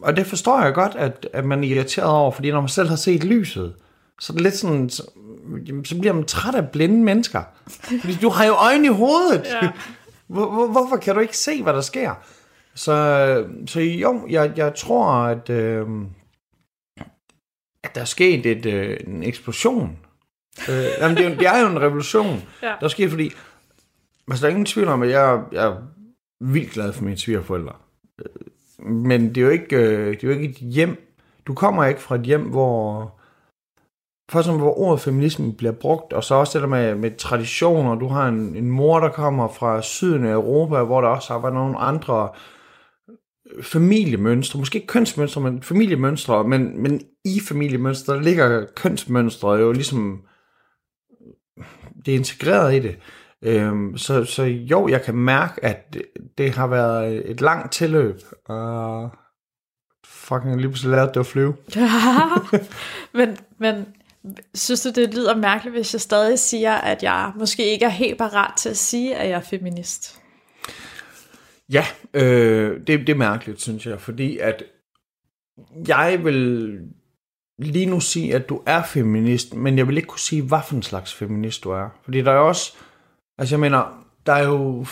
[0.02, 2.90] og det forstår jeg godt, at, at man er irriteret over, fordi når man selv
[2.90, 3.76] har set lyset,
[4.22, 5.04] så er det lidt sådan, så,
[5.86, 7.44] så bliver man træt af blinde mennesker.
[7.68, 9.46] Fordi du har jo øjne i hovedet.
[9.62, 9.70] Ja.
[10.28, 12.14] Hvor, hvor, hvorfor kan du ikke se, hvad der sker?
[12.76, 15.88] Så, så jo, jeg, jeg tror, at, øh,
[17.84, 19.98] at der er sket et, øh, en eksplosion.
[20.70, 22.28] øh, jamen, det, er, det er jo en revolution,
[22.64, 22.68] ja.
[22.68, 23.32] der er sket, fordi
[24.28, 25.76] altså, der er ingen tvivl om, at jeg, jeg er
[26.40, 27.74] vildt glad for mine svigerforældre.
[28.80, 31.14] Men det er, jo ikke, øh, det er jo ikke et hjem.
[31.48, 33.20] Du kommer ikke fra et hjem, hvor
[34.30, 37.96] for eksempel, hvor ordet feminisme bliver brugt, og så også det der med, med traditioner.
[37.96, 41.40] Du har en, en mor, der kommer fra syden af Europa, hvor der også har
[41.40, 42.30] været nogle andre
[43.62, 50.22] familiemønstre, måske ikke kønsmønstre, men familiemønstre, men, men i familiemønstre, der ligger kønsmønstre jo ligesom,
[52.06, 52.98] det er integreret i det.
[53.42, 56.02] Øhm, så, så jo, jeg kan mærke, at det,
[56.38, 59.10] det har været et langt tilløb, og
[60.06, 61.56] fucking lige pludselig lærte det at flyve.
[63.18, 63.86] men, men
[64.54, 68.18] synes du, det lyder mærkeligt, hvis jeg stadig siger, at jeg måske ikke er helt
[68.18, 70.19] parat til at sige, at jeg er feminist?
[71.74, 74.64] Ja, øh, det, det er mærkeligt, synes jeg, fordi at
[75.88, 76.80] jeg vil
[77.60, 80.76] lige nu sige, at du er feminist, men jeg vil ikke kunne sige, hvad for
[80.76, 81.90] en slags feminist du er.
[82.04, 82.74] Fordi der er også,
[83.38, 84.86] altså jeg mener, der er jo,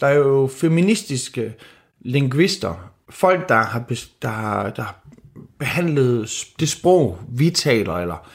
[0.00, 1.54] der er jo feministiske
[2.00, 3.84] lingvister, folk, der har,
[4.22, 5.06] der, har, der har
[5.58, 6.30] behandlet
[6.60, 8.28] det sprog, vi taler, eller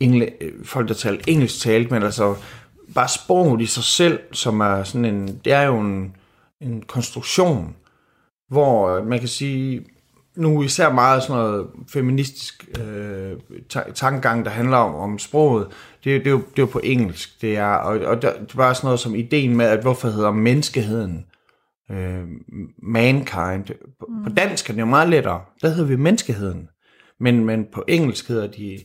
[0.00, 2.36] engle, øh, folk, der taler engelsk talt, men altså
[2.94, 6.16] bare sproget i sig selv, som er sådan en, det er jo en,
[6.60, 7.76] en konstruktion,
[8.48, 9.86] hvor man kan sige,
[10.36, 13.32] nu især meget sådan noget feministisk øh,
[13.94, 15.66] tankegang, der handler om, om sproget,
[16.04, 18.52] det, det, er jo, det er jo på engelsk, det er, og, og der, det
[18.52, 21.26] er bare sådan noget som ideen med, at hvorfor hedder menneskeheden
[21.90, 22.24] øh,
[22.82, 23.64] mankind.
[24.00, 24.24] På, mm.
[24.24, 25.40] på dansk er det jo meget lettere.
[25.62, 26.68] Der hedder vi menneskeheden.
[27.20, 28.78] Men, men på engelsk hedder de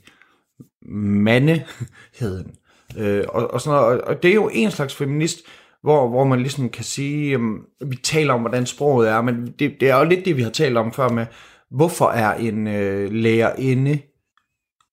[0.91, 2.55] mandeheden.
[2.97, 5.39] Øh, og, og, sådan noget, og det er jo en slags feminist,
[5.83, 9.75] hvor, hvor man ligesom kan sige, um, vi taler om, hvordan sproget er, men det,
[9.79, 11.25] det er jo lidt det, vi har talt om før med,
[11.71, 13.99] hvorfor er en øh, lærerinde,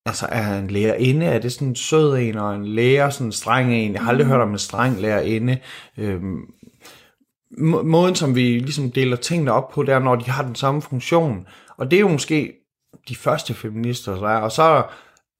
[0.06, 3.32] altså er en lærerinde, er det sådan en sød en, og en lærer, sådan en
[3.32, 4.32] streng en, jeg har aldrig mm.
[4.32, 5.58] hørt om en streng lærerinde,
[5.98, 6.20] øh,
[7.84, 10.82] måden, som vi ligesom deler tingene op på, det er, når de har den samme
[10.82, 11.46] funktion.
[11.78, 12.52] Og det er jo måske
[13.08, 14.38] de første feminister, der er.
[14.38, 14.84] Og så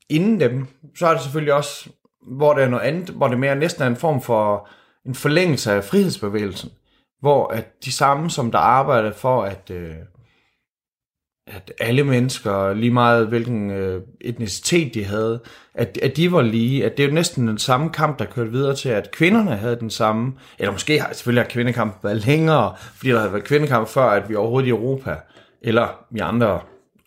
[0.08, 0.66] inden dem,
[0.98, 1.90] så er det selvfølgelig også,
[2.26, 4.68] hvor der er noget andet, hvor det mere næsten er en form for
[5.06, 6.70] en forlængelse af frihedsbevægelsen.
[7.20, 9.94] Hvor at de samme, som der arbejder for at, øh,
[11.46, 15.40] at alle mennesker, lige meget hvilken øh, etnicitet de havde,
[15.74, 18.50] at, at de var lige, at det er jo næsten den samme kamp, der kørte
[18.50, 22.74] videre til, at kvinderne havde den samme, eller måske har selvfølgelig har kvindekamp været længere,
[22.78, 25.16] fordi der havde været kvindekamp før, at vi overhovedet i Europa,
[25.62, 26.60] eller i andre,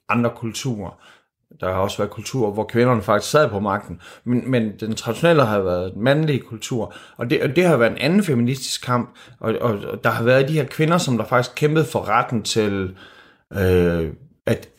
[0.09, 0.99] andre kulturer.
[1.59, 4.01] Der har også været kulturer, hvor kvinderne faktisk sad på magten.
[4.23, 6.93] Men, men den traditionelle har været den mandlige kultur.
[7.17, 9.09] Og det, og det har været en anden feministisk kamp.
[9.39, 12.43] Og, og, og der har været de her kvinder, som der faktisk kæmpede for retten
[12.43, 12.95] til
[13.53, 14.11] øh,
[14.45, 14.69] at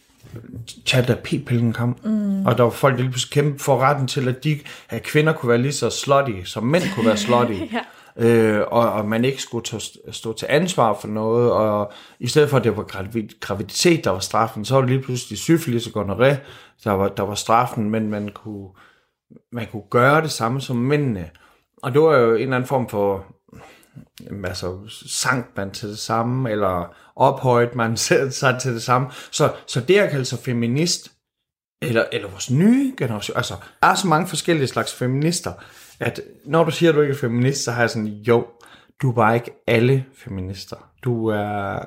[0.86, 1.96] Chalda P-pillen kom.
[2.04, 2.46] Mm.
[2.46, 4.58] Og der var folk, der lige pludselig kæmpede for retten til, at, de,
[4.88, 7.54] at kvinder kunne være lige så slutty, som mænd kunne være slutty.
[7.72, 7.80] ja.
[8.18, 9.78] Øh, og, og man ikke skulle stå,
[10.10, 12.82] stå til ansvar for noget, og i stedet for, at det var
[13.40, 16.36] graviditet, der var straffen, så var det lige pludselig syfilis og gonoré,
[16.84, 18.68] der var, der var straffen, men man kunne,
[19.52, 21.30] man kunne gøre det samme som mændene.
[21.82, 23.26] Og det var jo en eller anden form for,
[24.44, 27.96] altså, sank man til det samme, eller ophøjet man
[28.30, 29.08] sig til det samme.
[29.30, 31.12] Så, så det at kalde sig feminist,
[31.82, 35.52] eller, eller vores nye generation, altså, der er så mange forskellige slags feminister,
[36.00, 38.46] at når du siger, at du ikke er feminist, så har jeg sådan, jo,
[39.02, 40.76] du er bare ikke alle feminister.
[41.04, 41.78] Du er,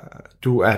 [0.43, 0.75] du er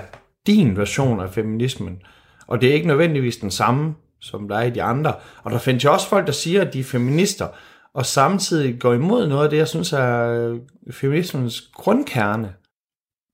[0.48, 2.02] din version af feminismen.
[2.48, 5.14] Og det er ikke nødvendigvis den samme, som der er i de andre.
[5.44, 7.48] Og der findes jo også folk, der siger, at de er feminister,
[7.94, 10.60] og samtidig går imod noget af det, jeg synes er øh,
[10.92, 12.54] feminismens grundkerne.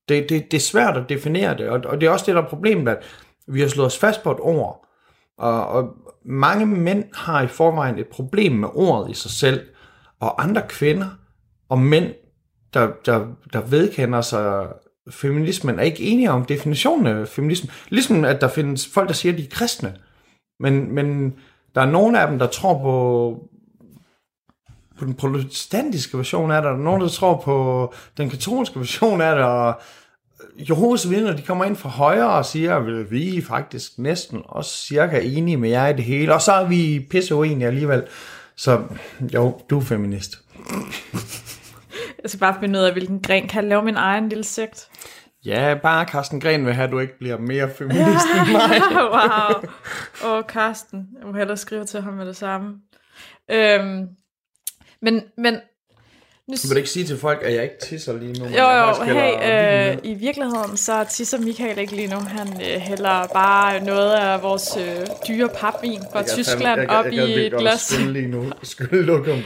[0.08, 2.42] Det, det, det er svært at definere det, og, og det er også det, der
[2.42, 3.02] er problemet, at
[3.48, 4.87] vi har slået os fast på et ord.
[5.38, 9.66] Og, og mange mænd har i forvejen et problem med ordet i sig selv,
[10.20, 11.08] og andre kvinder
[11.68, 12.14] og mænd,
[12.74, 14.66] der, der, der vedkender sig
[15.10, 17.70] feminismen, er ikke enige om definitionen af feminisme.
[17.88, 19.94] Ligesom at der findes folk, der siger, at de er kristne.
[20.60, 21.34] Men, men
[21.74, 23.48] der er nogle af dem, der tror på,
[24.98, 28.78] på den protestantiske version af det, og der er nogen, der tror på den katolske
[28.78, 29.80] version af det, og
[30.68, 34.76] Jehovas vidner, de kommer ind fra højre og siger, at vi er faktisk næsten også
[34.76, 38.02] cirka enige med jer i det hele, og så er vi pisse uenige alligevel.
[38.56, 38.82] Så
[39.34, 40.38] jo, du er feminist.
[42.22, 44.88] Jeg skal bare finde ud af, hvilken gren kan jeg lave min egen lille sekt.
[45.44, 48.80] Ja, bare Carsten Gren vil have, at du ikke bliver mere feminist end mig.
[48.92, 49.70] wow.
[50.24, 51.08] Åh, oh, Carsten.
[51.18, 52.74] Jeg må hellere skrive til ham med det samme.
[53.50, 54.08] Øhm,
[55.02, 55.56] men, men
[56.48, 56.54] nu...
[56.62, 58.44] Du vil ikke sige til folk, at jeg ikke tisser lige nu?
[58.44, 62.16] Jo, jo, hey, øh, i virkeligheden så tisser Michael ikke lige nu.
[62.16, 67.14] Han øh, hælder bare noget af vores øh, dyre papvin fra Tyskland jeg, op jeg,
[67.14, 67.98] jeg, i et glas.
[67.98, 68.52] Jeg lige nu.
[68.62, 69.38] Skulle lukke om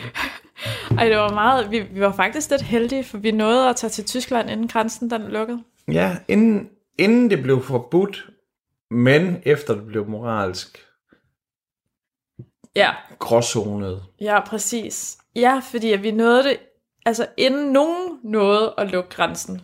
[0.98, 1.70] Ej, det var meget...
[1.70, 5.10] Vi, vi var faktisk lidt heldige, for vi nåede at tage til Tyskland, inden grænsen
[5.10, 5.62] den lukkede.
[5.92, 8.26] Ja, inden, inden det blev forbudt,
[8.90, 10.78] men efter det blev moralsk
[12.76, 12.90] ja.
[13.18, 14.02] gråzonet.
[14.20, 15.18] Ja, præcis.
[15.36, 16.56] Ja, fordi at vi nåede det
[17.06, 19.60] altså inden nogen nåede at lukke grænsen.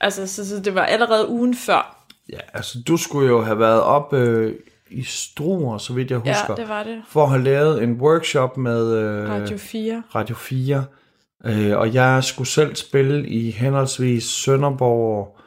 [0.00, 2.06] Altså, så, så det var allerede ugen før.
[2.32, 4.54] Ja, altså du skulle jo have været op øh,
[4.90, 6.46] i Struer, så vidt jeg husker.
[6.48, 7.02] Ja, det var det.
[7.08, 10.02] For at have lavet en workshop med øh, Radio 4.
[10.14, 10.84] Radio 4.
[11.44, 15.38] Øh, og jeg skulle selv spille i henholdsvis Sønderborg,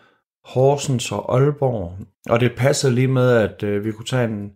[0.45, 1.97] Horsens og Aalborg.
[2.29, 4.51] Og det passede lige med, at øh, vi kunne tage en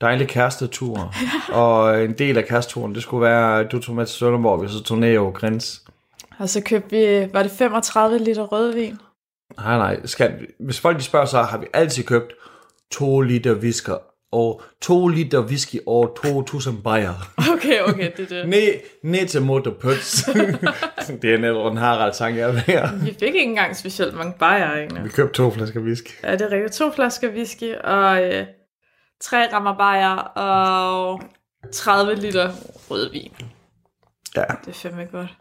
[0.00, 1.14] dejlig kærestetur.
[1.62, 4.68] og en del af kæresteturen, det skulle være, at du tog med til Sønderborg, vi
[4.68, 5.84] så ned over Grins.
[6.38, 8.98] Og så købte vi, var det 35 liter rødvin?
[9.56, 10.06] Nej, nej.
[10.06, 12.32] Skal, hvis folk de spørger, så har vi altid købt
[12.90, 13.90] 2 liter whisky
[14.32, 17.14] og 2 liter whisky og 2000 bajer.
[17.58, 18.48] Okay, okay, det er det.
[18.48, 20.22] ned, ned til motorpøts.
[21.22, 23.04] det er netop en Harald sang, jeg er.
[23.04, 25.04] Vi fik ikke engang specielt mange bajer, egentlig.
[25.04, 26.10] Vi købte to flasker whisky.
[26.22, 26.72] Ja, det er rigtigt.
[26.72, 28.46] To flasker whisky og øh,
[29.20, 31.20] tre rammer bajer og
[31.72, 32.50] 30 liter
[32.90, 33.32] rødvin.
[34.36, 34.42] Ja.
[34.64, 35.36] Det er fandme godt.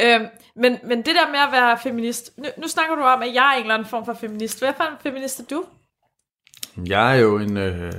[0.00, 0.26] Øhm,
[0.56, 3.52] men, men det der med at være feminist, nu, nu snakker du om, at jeg
[3.52, 4.58] er en eller anden form for feminist.
[4.58, 5.64] Hvad for en feminist er du?
[6.86, 7.56] Jeg er jo en...
[7.56, 7.92] Øh...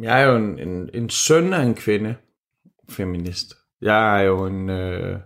[0.00, 2.14] Jeg er jo en, en, en søn af en kvinde,
[2.90, 3.54] feminist.
[3.80, 5.18] Jeg er jo en, øh,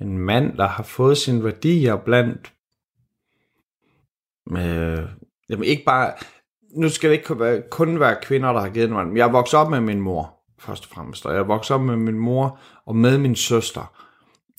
[0.00, 2.52] en mand, der har fået sine værdier blandt...
[4.46, 5.08] Med,
[5.48, 6.12] jamen ikke bare...
[6.76, 9.16] Nu skal det ikke kun være kvinder, der har givet mig.
[9.16, 11.26] Jeg er vokset op med min mor først og fremmest.
[11.26, 13.92] Og jeg voksede op med min mor og med min søster.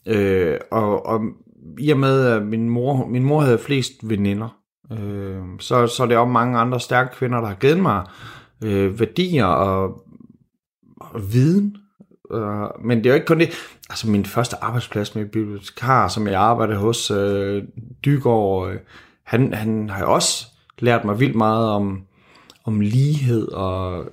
[0.07, 1.21] Øh, og, og
[1.79, 4.57] i og med, at min mor, min mor havde flest veninder,
[4.91, 8.05] øh, så, så er det også mange andre stærke kvinder, der har givet mig
[8.63, 10.03] øh, værdier og,
[10.99, 11.77] og viden.
[12.33, 13.49] Øh, men det er jo ikke kun det.
[13.89, 17.63] Altså min første arbejdsplads med bibliotekar, som jeg arbejdede hos, øh,
[18.05, 18.79] Dygård, øh,
[19.23, 20.47] han, han har jo også
[20.79, 22.01] lært mig vildt meget om,
[22.65, 24.05] om lighed og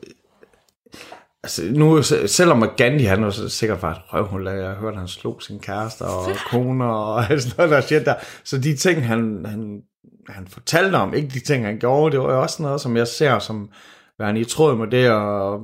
[1.42, 5.42] Altså, nu, selvom Gandhi, han var sikkert bare et røvhul, jeg har hørt, han slog
[5.42, 8.14] sin kæreste og kone og sådan noget der shit der.
[8.44, 9.82] Så de ting, han, han,
[10.28, 13.08] han fortalte om, ikke de ting, han gjorde, det var jo også noget, som jeg
[13.08, 13.70] ser som
[14.18, 15.60] værende i tråd med det, og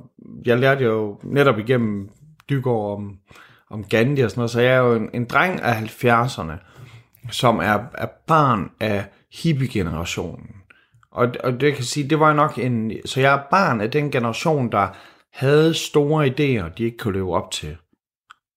[0.47, 2.09] jeg lærte jo netop igennem
[2.51, 3.19] Dygård om,
[3.71, 6.53] om Gandhi og sådan noget, så jeg er jo en, en dreng af 70'erne,
[7.31, 9.05] som er, er barn af
[9.43, 10.47] hippie-generationen.
[11.11, 14.11] Og, og det kan sige, det var nok en, så jeg er barn af den
[14.11, 14.89] generation, der
[15.37, 17.77] havde store idéer, de ikke kunne leve op til.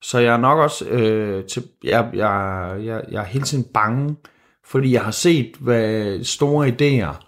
[0.01, 4.15] Så jeg er nok også, øh, til, jeg, jeg, jeg, jeg er hele tiden bange,
[4.65, 7.25] fordi jeg har set, hvad store idéer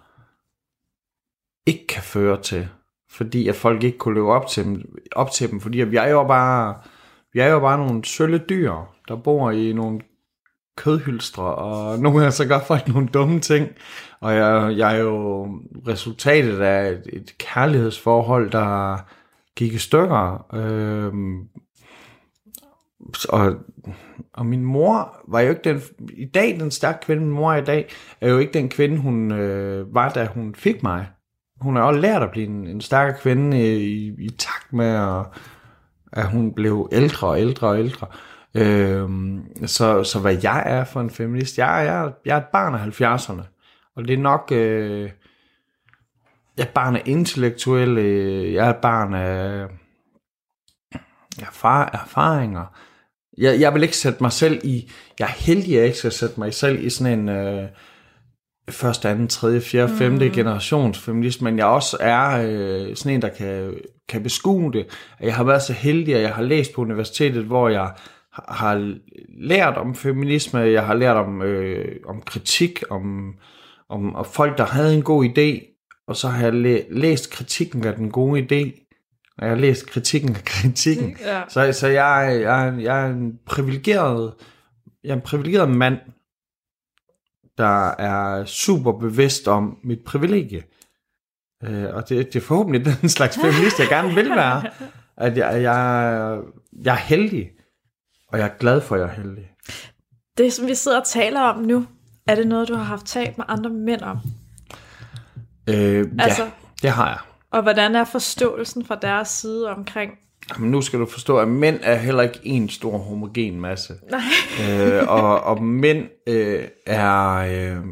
[1.66, 2.68] ikke kan føre til.
[3.10, 6.08] Fordi at folk ikke kunne leve op til dem, op til dem fordi vi er
[6.08, 6.76] jo bare,
[7.34, 8.74] vi er jo bare nogle sølle dyr,
[9.08, 10.02] der bor i nogle
[10.78, 13.68] kødhylstre, og nogle gange så gør folk nogle dumme ting.
[14.20, 15.46] Og jeg, jeg er jo
[15.88, 18.98] resultatet af et, et kærlighedsforhold, der
[19.56, 20.46] gik i stykker.
[20.54, 21.14] Øh,
[23.30, 23.56] og,
[24.34, 25.82] og min mor var jo ikke den,
[26.14, 27.90] i dag den stærke kvinde, min mor er i dag,
[28.22, 31.08] er jo ikke den kvinde, hun øh, var, da hun fik mig.
[31.62, 34.96] Hun har også lært at blive en, en stærk kvinde i, i, i takt med,
[34.96, 35.26] at,
[36.14, 38.08] at hun blev ældre og ældre og ældre.
[38.56, 42.76] Øhm, så, så hvad jeg er for en feminist, jeg jeg, jeg er et barn
[42.76, 43.42] af 70'erne.
[43.96, 45.10] Og det er nok, øh,
[46.58, 48.02] jeg er barn af intellektuelle,
[48.54, 49.68] jeg er barn af
[51.94, 52.66] erfaringer.
[53.38, 56.12] Jeg, jeg vil ikke sætte mig selv i, jeg er heldig, at jeg ikke skal
[56.12, 57.68] sætte mig selv i sådan en øh,
[58.70, 60.34] første, anden, tredje, fjerde, femte mm.
[60.34, 63.74] generations feminist, men jeg også er øh, sådan en, der kan,
[64.10, 64.88] kan beskue det.
[65.22, 67.92] Jeg har været så heldig, at jeg har læst på universitetet, hvor jeg
[68.34, 68.98] har
[69.40, 73.34] lært om feminisme, jeg har lært om, øh, om kritik, om,
[73.90, 75.71] om, om folk, der havde en god idé,
[76.08, 78.88] og så har jeg læ- læst kritikken af den gode idé,
[79.38, 81.18] og jeg har læst kritikken af kritikken.
[81.26, 81.42] Ja.
[81.50, 84.34] Så, så jeg, jeg, jeg er en privilegeret,
[85.04, 85.98] jeg er en privilegeret mand,
[87.58, 90.64] der er super bevidst om mit privilegie.
[91.64, 94.64] Øh, og det, det er forhåbentlig den slags feminist, jeg gerne vil være.
[95.18, 96.42] At jeg, jeg,
[96.84, 97.52] jeg er heldig,
[98.28, 99.52] og jeg er glad for, at jeg er heldig.
[100.38, 101.86] Det, som vi sidder og taler om nu,
[102.28, 104.18] er det noget, du har haft talt med andre mænd om?
[105.70, 106.50] Øh, altså, ja,
[106.82, 107.20] det har jeg.
[107.52, 110.12] Og hvordan er forståelsen fra deres side omkring?
[110.50, 113.94] Jamen, nu skal du forstå, at mænd er heller ikke en stor homogen masse.
[114.12, 114.22] Nej.
[114.62, 117.36] øh, og, og mænd øh, er...
[117.36, 117.86] Øh,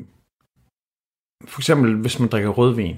[1.48, 2.98] for eksempel, hvis man drikker rødvin,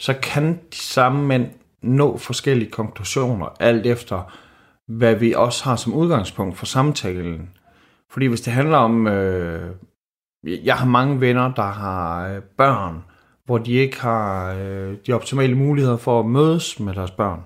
[0.00, 1.46] så kan de samme mænd
[1.82, 4.36] nå forskellige konklusioner, alt efter,
[4.88, 7.50] hvad vi også har som udgangspunkt for samtalen.
[8.10, 9.06] Fordi hvis det handler om...
[9.06, 9.70] Øh,
[10.44, 13.04] jeg har mange venner, der har øh, børn,
[13.44, 17.40] hvor de ikke har øh, de optimale muligheder for at mødes med deres børn,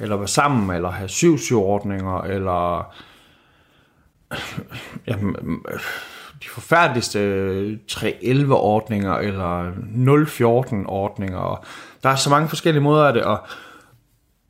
[0.00, 2.92] eller være sammen, eller have syv ordninger eller
[5.08, 5.34] jamen,
[6.42, 11.66] de forfærdeligste 3-11-ordninger, eller 0-14-ordninger.
[12.02, 13.38] Der er så mange forskellige måder af det, og,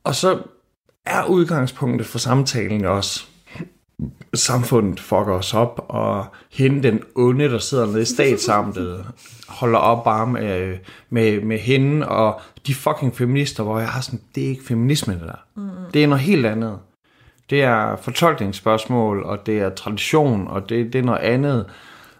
[0.05, 0.43] og så
[1.07, 3.27] er udgangspunktet for samtalen også,
[4.35, 9.07] samfundet fucker os op, og hende den onde, der sidder nede i statsamtet,
[9.49, 10.79] holder op bare med,
[11.11, 15.15] med, med hende, og de fucking feminister, hvor jeg har sådan, det er ikke feminisme
[15.15, 15.45] det der.
[15.57, 15.71] Mm.
[15.95, 16.79] Det er noget helt andet.
[17.51, 21.67] Det er fortolkningsspørgsmål, og det er tradition, og det, det er noget andet.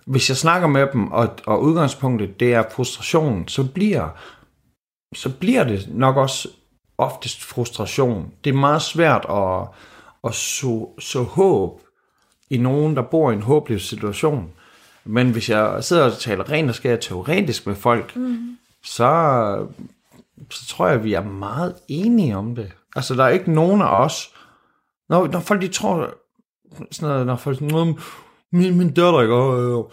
[0.07, 4.09] Hvis jeg snakker med dem, og, og udgangspunktet det er frustration, så bliver,
[5.15, 6.49] så bliver det nok også
[6.99, 8.33] oftest frustration.
[8.45, 9.69] Det er meget svært at,
[10.25, 11.81] at så, så håb
[12.51, 14.51] i nogen, der bor i en håbløs situation.
[15.05, 18.57] Men hvis jeg sidder og taler rent og skærer teoretisk med folk, mm.
[18.85, 19.67] så,
[20.51, 22.73] så tror jeg, at vi er meget enige om det.
[22.97, 24.35] Altså, der er ikke nogen af os,
[25.09, 26.15] når, når folk de tror,
[26.91, 27.99] sådan noget, når folk sådan,
[28.53, 29.93] min, min datter, ikke, og, øh,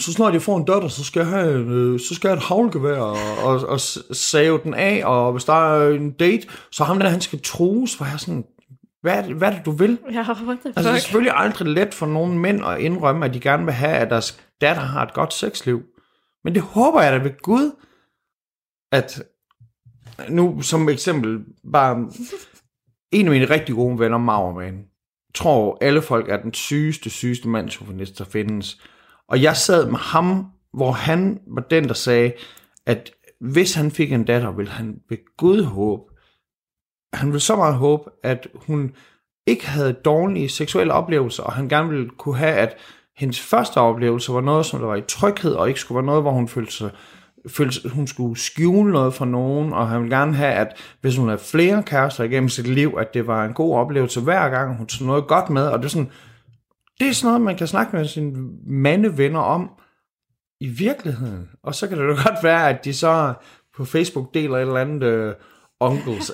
[0.00, 2.38] så snart jeg får en datter, så skal jeg have, øh, så skal jeg have
[2.38, 3.80] et havlgevær og, og, og
[4.12, 7.96] save den af, og hvis der er en date, så ham der, han skal trues,
[7.96, 8.44] for jeg sådan,
[9.02, 9.98] hvad er, det, hvad er det, du vil?
[10.10, 10.76] Ja, what the fuck?
[10.76, 13.74] Altså, det er selvfølgelig aldrig let for nogen mænd at indrømme, at de gerne vil
[13.74, 15.82] have, at deres datter har et godt sexliv.
[16.44, 17.72] Men det håber jeg da ved Gud,
[18.92, 19.22] at
[20.28, 22.10] nu som eksempel, bare
[23.12, 24.84] en af mine rigtig gode venner, Maurman,
[25.34, 28.80] tror alle folk er den sygeste, sygeste mandschauvinist, der findes.
[29.28, 32.32] Og jeg sad med ham, hvor han var den, der sagde,
[32.86, 33.10] at
[33.40, 36.02] hvis han fik en datter, ville han ved Gud håbe,
[37.12, 38.92] han ville så meget håbe, at hun
[39.46, 42.76] ikke havde dårlige seksuelle oplevelser, og han gerne ville kunne have, at
[43.16, 46.22] hendes første oplevelse var noget, som der var i tryghed, og ikke skulle være noget,
[46.22, 46.90] hvor hun følte sig
[47.48, 51.28] følte, hun skulle skjule noget fra nogen, og han ville gerne have, at hvis hun
[51.28, 54.86] havde flere kærester igennem sit liv, at det var en god oplevelse hver gang, hun
[54.86, 56.10] tog noget godt med, og det er sådan,
[57.00, 58.32] det er sådan noget, man kan snakke med sine
[58.66, 59.70] mandevenner om
[60.60, 61.48] i virkeligheden.
[61.62, 63.34] Og så kan det jo godt være, at de så
[63.76, 65.34] på Facebook deler et eller andet øh,
[65.80, 66.32] uncles,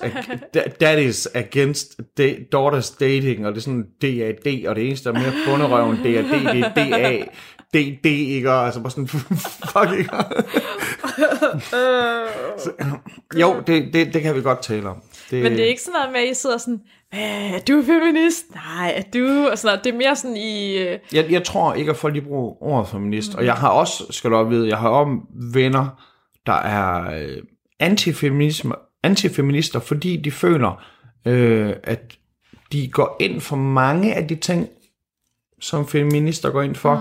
[0.79, 5.19] daddies against da- daughters dating, og det er sådan DAD, og det eneste, der er
[5.19, 7.25] mere bunderøven, DAD, det er DA,
[7.73, 8.51] DD, ikke?
[8.51, 9.07] Og altså bare sådan,
[9.71, 10.09] fuck, ikke?
[12.57, 12.71] så,
[13.39, 15.01] jo, det, det, det kan vi godt tale om.
[15.31, 15.43] Det...
[15.43, 16.79] Men det er ikke sådan noget med, at I sidder sådan,
[17.11, 18.45] er du feminist?
[18.55, 19.47] Nej, er du?
[19.51, 19.83] Og sådan noget.
[19.83, 20.75] Det er mere sådan i...
[20.75, 21.15] Uh...
[21.15, 23.33] Jeg, jeg tror ikke, at folk lige bruger ordet feminist.
[23.33, 23.37] Mm.
[23.37, 25.11] Og jeg har også, skal du vide, jeg har også
[25.53, 26.03] venner,
[26.45, 27.37] der er øh,
[27.79, 28.75] antifeminisme,
[29.05, 30.85] antifeminister, fordi de føler,
[31.25, 32.17] øh, at
[32.71, 34.69] de går ind for mange af de ting,
[35.59, 36.95] som feminister går ind for,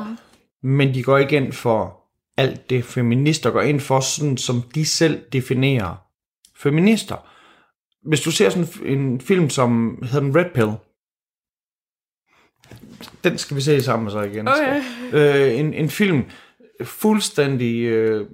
[0.63, 0.69] mm.
[0.71, 2.01] men de går ikke ind for
[2.37, 6.07] alt det, feminister går ind for, sådan som de selv definerer
[6.57, 7.17] feminister.
[8.09, 10.73] Hvis du ser sådan en film som hedder den Red Pill,
[13.25, 14.49] den skal vi se sammen så igen.
[14.49, 14.83] Okay.
[15.13, 16.25] Øh, en, en film,
[16.83, 18.27] fuldstændig, øh,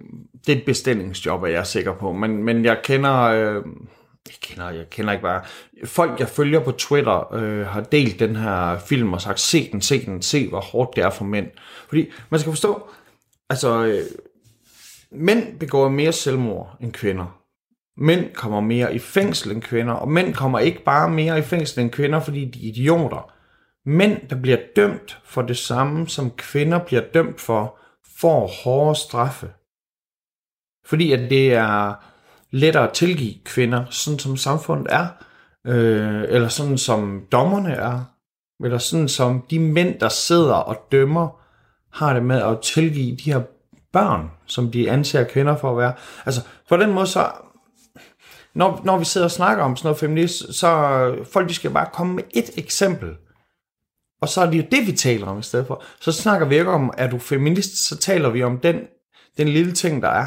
[0.47, 3.65] det er et bestillingsjob, er jeg sikker på, men, men jeg kender, øh,
[4.27, 5.43] jeg kender, jeg kender ikke bare,
[5.85, 9.83] folk jeg følger på Twitter øh, har delt den her film og sagt, se den,
[9.83, 11.47] se den, se hvor hårdt det er for mænd.
[11.89, 12.89] Fordi man skal forstå,
[13.51, 14.03] altså, øh,
[15.13, 17.37] mænd begår mere selvmord end kvinder.
[17.97, 21.81] Mænd kommer mere i fængsel end kvinder, og mænd kommer ikke bare mere i fængsel
[21.81, 23.33] end kvinder, fordi de er idioter.
[23.87, 27.79] Mænd, der bliver dømt for det samme, som kvinder bliver dømt for,
[28.21, 29.51] får hårde straffe.
[30.87, 31.95] Fordi at det er
[32.51, 35.07] lettere at tilgive kvinder, sådan som samfundet er,
[35.67, 38.05] øh, eller sådan som dommerne er,
[38.65, 41.41] eller sådan som de mænd, der sidder og dømmer,
[41.93, 43.41] har det med at tilgive de her
[43.93, 45.93] børn, som de anser kvinder for at være.
[46.27, 47.31] Altså, på den måde så,
[48.55, 50.69] når, når vi sidder og snakker om sådan noget feminist, så
[51.33, 53.09] folk de skal bare komme med et eksempel,
[54.21, 55.83] og så er det jo det, vi taler om i stedet for.
[56.01, 58.81] Så snakker vi ikke om, er du feminist, så taler vi om den,
[59.37, 60.27] den lille ting, der er.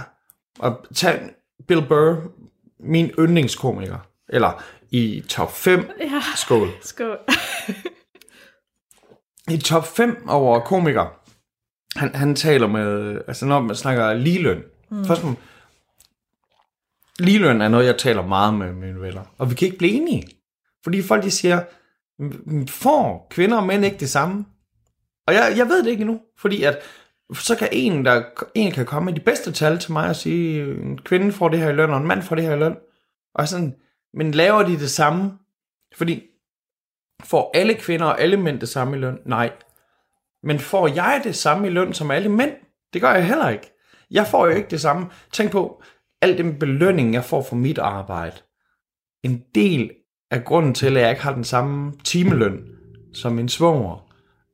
[0.59, 1.29] Og tag
[1.67, 2.31] Bill Burr,
[2.79, 3.97] min yndlingskomiker,
[4.29, 6.21] eller i top 5, ja.
[6.35, 6.67] skål.
[6.81, 7.17] Skål.
[9.53, 11.09] I top 5 over komikere,
[11.95, 15.05] han, han taler med, altså når man snakker ligeløn, mm.
[15.05, 15.21] først
[17.19, 20.27] ligeløn er noget, jeg taler meget med mine venner, og vi kan ikke blive enige.
[20.83, 21.63] Fordi folk de siger,
[22.69, 24.45] får kvinder og mænd ikke det samme?
[25.27, 26.79] Og jeg, jeg ved det ikke endnu, fordi at
[27.33, 28.23] så kan en, der
[28.55, 31.59] en kan komme med de bedste tal til mig og sige, en kvinde får det
[31.59, 32.75] her i løn, og en mand får det her i løn.
[33.35, 33.75] Og sådan,
[34.13, 35.31] men laver de det samme?
[35.95, 36.23] Fordi
[37.23, 39.19] får alle kvinder og alle mænd det samme i løn?
[39.25, 39.51] Nej.
[40.43, 42.51] Men får jeg det samme i løn som alle mænd?
[42.93, 43.71] Det gør jeg heller ikke.
[44.11, 45.09] Jeg får jo ikke det samme.
[45.31, 45.83] Tænk på,
[46.21, 48.35] al den belønning, jeg får for mit arbejde.
[49.23, 49.91] En del
[50.31, 52.67] af grunden til, at jeg ikke har den samme timeløn
[53.13, 54.12] som min svoger,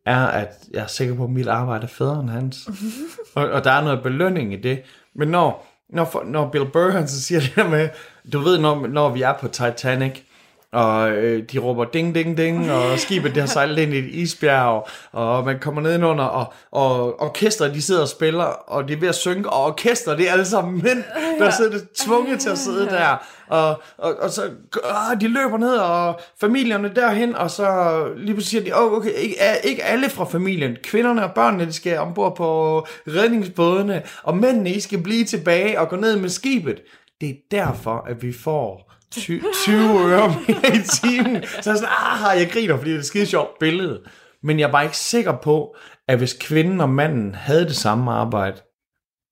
[0.10, 2.70] er, at jeg er sikker på, at mit arbejde er federe end hans.
[3.36, 4.82] og, og der er noget belønning i det.
[5.16, 7.90] Men når, når, når Bill Burr han så siger det der med,
[8.34, 10.24] du ved, når, når vi er på Titanic,
[10.72, 14.06] og øh, de råber ding, ding, ding, og skibet det har sejlet ind i et
[14.06, 18.94] isbjerg, og man kommer ned under, og, og orkestret de sidder og spiller, og de
[18.94, 21.04] er ved at synge, og orkestret det er alle sammen mænd,
[21.40, 23.18] der sidder tvunget til at sidde der,
[23.48, 28.64] og, og, og så øh, de løber ned, og familierne derhen, og så lige pludselig
[28.64, 32.36] siger de, oh, okay, ikke, ikke alle fra familien, kvinderne og børnene, de skal ombord
[32.36, 36.82] på redningsbådene, og mændene, I skal blive tilbage og gå ned med skibet.
[37.22, 39.80] Det er derfor, at vi får 20, 20
[40.10, 41.44] øre mere i timen.
[41.44, 44.02] Så jeg er sådan, ah, jeg griner, fordi det er et skide sjovt billede.
[44.44, 45.76] Men jeg var ikke sikker på,
[46.08, 48.62] at hvis kvinden og manden havde det samme arbejde,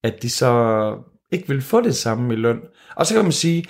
[0.04, 0.94] at de så
[1.32, 2.60] ikke ville få det samme i løn.
[2.96, 3.66] Og så kan man sige,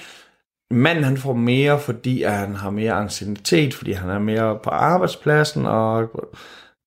[0.72, 5.66] manden han får mere, fordi han har mere anciennitet, fordi han er mere på arbejdspladsen,
[5.66, 6.10] og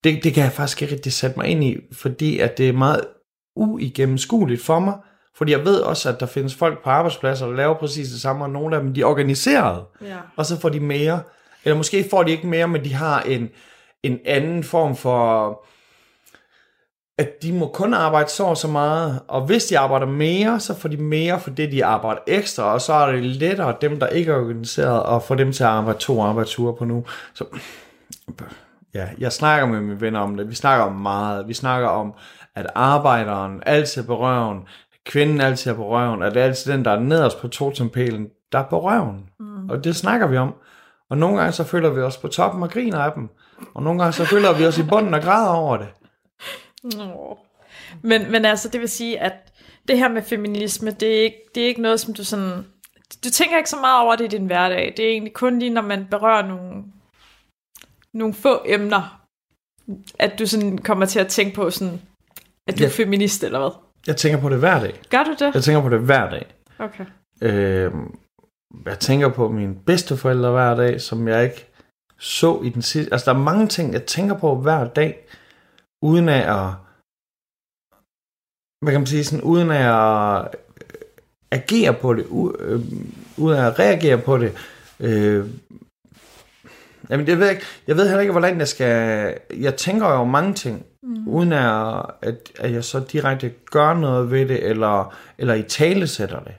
[0.05, 2.73] det, det kan jeg faktisk ikke rigtig sætte mig ind i, fordi at det er
[2.73, 3.05] meget
[3.57, 4.95] uigennemskueligt for mig,
[5.41, 8.45] fordi jeg ved også, at der findes folk på arbejdspladser, der laver præcis det samme,
[8.45, 9.85] og nogle af dem, de er organiseret.
[10.03, 10.17] Ja.
[10.37, 11.21] Og så får de mere.
[11.65, 13.49] Eller måske får de ikke mere, men de har en,
[14.03, 15.49] en anden form for,
[17.19, 19.21] at de må kun arbejde så og så meget.
[19.29, 22.75] Og hvis de arbejder mere, så får de mere for det, de arbejder ekstra.
[22.75, 25.71] Og så er det lettere dem, der ikke er organiseret, at få dem til at
[25.71, 27.05] arbejde to arbejdsure på nu.
[27.35, 27.45] Så
[28.95, 30.51] ja, jeg snakker med mine venner om det.
[30.51, 31.49] Vi snakker om meget.
[31.49, 32.15] Vi snakker om,
[32.55, 34.59] at arbejderen altid på røven,
[35.11, 38.29] kvinden altid er på røven, at det er altid den, der er nederst på totempælen,
[38.53, 39.27] der er på røven.
[39.41, 39.71] Mm.
[39.71, 40.55] Og det snakker vi om.
[41.09, 43.29] Og nogle gange så føler vi os på toppen og griner af dem.
[43.75, 45.89] Og nogle gange så føler vi os i bunden og græder over det.
[46.97, 47.39] Nå.
[48.03, 49.33] Men, men altså, det vil sige, at
[49.89, 52.65] det her med feminisme, det er, ikke, det er ikke noget, som du sådan...
[53.25, 54.95] Du tænker ikke så meget over det i din hverdag.
[54.97, 56.85] Det er egentlig kun lige, når man berører nogle,
[58.15, 59.27] nogle få emner,
[60.19, 62.01] at du sådan kommer til at tænke på sådan,
[62.67, 62.89] at du ja.
[62.89, 63.90] er feminist, eller hvad?
[64.07, 65.01] Jeg tænker på det hver dag.
[65.11, 65.55] Gør du det?
[65.55, 66.55] Jeg tænker på det hver dag.
[66.79, 67.07] Okay.
[67.43, 67.93] Øh,
[68.87, 71.67] jeg tænker på mine bedsteforældre hver dag, som jeg ikke
[72.19, 73.13] så i den sidste...
[73.13, 75.27] Altså, der er mange ting, jeg tænker på hver dag,
[76.03, 76.75] uden af at...
[78.85, 79.25] Hvad kan man sige?
[79.25, 79.85] Sådan, uden af
[80.41, 80.55] at
[81.51, 82.27] agere på det,
[82.59, 82.81] øh,
[83.39, 84.57] uden at reagere på det.
[85.01, 85.47] Øh,
[87.11, 87.67] jamen, det ved jeg, ikke.
[87.87, 89.35] jeg ved heller ikke, hvordan jeg skal...
[89.57, 91.29] Jeg tænker jo mange ting, mm.
[91.29, 96.07] uden at, at, at jeg så direkte gør noget ved det, eller, eller i tale
[96.07, 96.55] sætter det.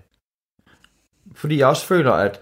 [1.36, 2.42] Fordi jeg også føler, at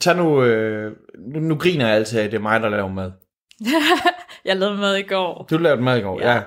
[0.00, 2.88] Tag nu, øh, nu, nu griner jeg altid af, at det er mig, der laver
[2.88, 3.12] mad.
[4.44, 5.46] jeg lavede mad i går.
[5.50, 6.34] Du lavede mad i går, ja.
[6.34, 6.42] ja.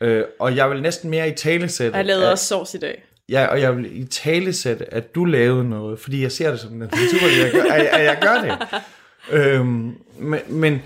[0.00, 1.96] Øh, og jeg vil næsten mere i talesætte.
[1.96, 3.04] Jeg lavede at, også sovs i dag.
[3.32, 6.72] Ja, og jeg vil i talesætte, at du lavede noget, fordi jeg ser det som
[6.72, 8.58] en natur, at jeg gør, at, at jeg gør det.
[9.38, 10.78] øhm, men, men,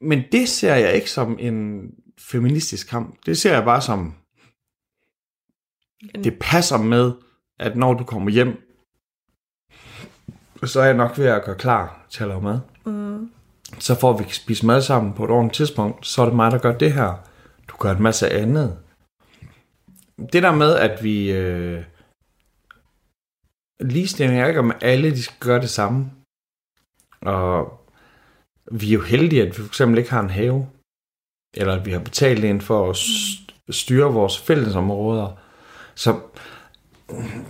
[0.00, 1.88] men det ser jeg ikke som en
[2.18, 3.16] feministisk kamp.
[3.26, 4.14] Det ser jeg bare som,
[6.24, 7.12] det passer med,
[7.58, 8.68] at når du kommer hjem,
[10.64, 12.60] så er jeg nok ved at gøre klar til at lave mad.
[12.84, 13.30] Mm.
[13.78, 16.58] Så får vi spise mad sammen på et ordentligt tidspunkt, så er det mig, der
[16.58, 17.28] gør det her.
[17.68, 18.78] Du gør en masse andet.
[20.18, 21.32] Det der med, at vi...
[21.32, 21.84] Øh,
[23.80, 26.10] ligestilling er ikke om alle, de skal gøre det samme.
[27.20, 27.80] Og
[28.72, 30.66] vi er jo heldige, at vi for eksempel ikke har en have.
[31.56, 32.96] Eller at vi har betalt en for at
[33.74, 35.38] styre vores fællesområder.
[35.94, 36.20] Så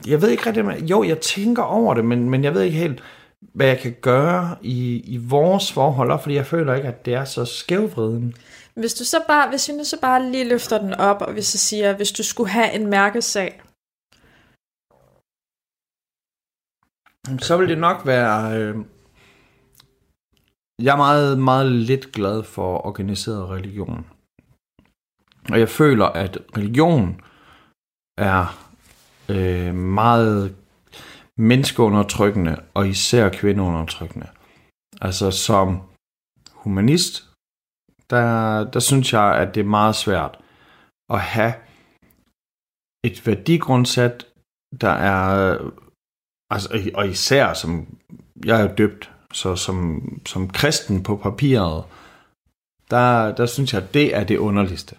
[0.07, 3.03] jeg ved ikke rigtig, jo, jeg tænker over det, men, men jeg ved ikke helt,
[3.41, 7.25] hvad jeg kan gøre i, i vores forhold, fordi jeg føler ikke, at det er
[7.25, 8.35] så skævvriden.
[8.75, 11.53] Hvis du så bare, hvis jeg nu så bare lige løfter den op, og hvis
[11.53, 13.63] du siger, hvis du skulle have en mærkesag,
[17.39, 18.61] så vil det nok være...
[18.61, 18.77] Øh,
[20.83, 24.07] jeg er meget, meget lidt glad for organiseret religion.
[25.51, 27.21] Og jeg føler, at religion
[28.19, 28.71] er
[29.29, 30.57] øh, meget
[31.37, 34.29] menneskeundertrykkende, og især kvindeundertrykkende.
[35.01, 35.83] Altså som
[36.53, 37.32] humanist,
[38.13, 40.39] der, der synes jeg, at det er meget svært
[41.11, 41.55] at have
[43.05, 44.27] et værdigrundsæt,
[44.81, 45.59] der er,
[46.51, 47.87] altså, og især som,
[48.45, 51.85] jeg er døbt, så som, som kristen på papiret,
[52.91, 54.97] der, der synes jeg, at det er det underligste.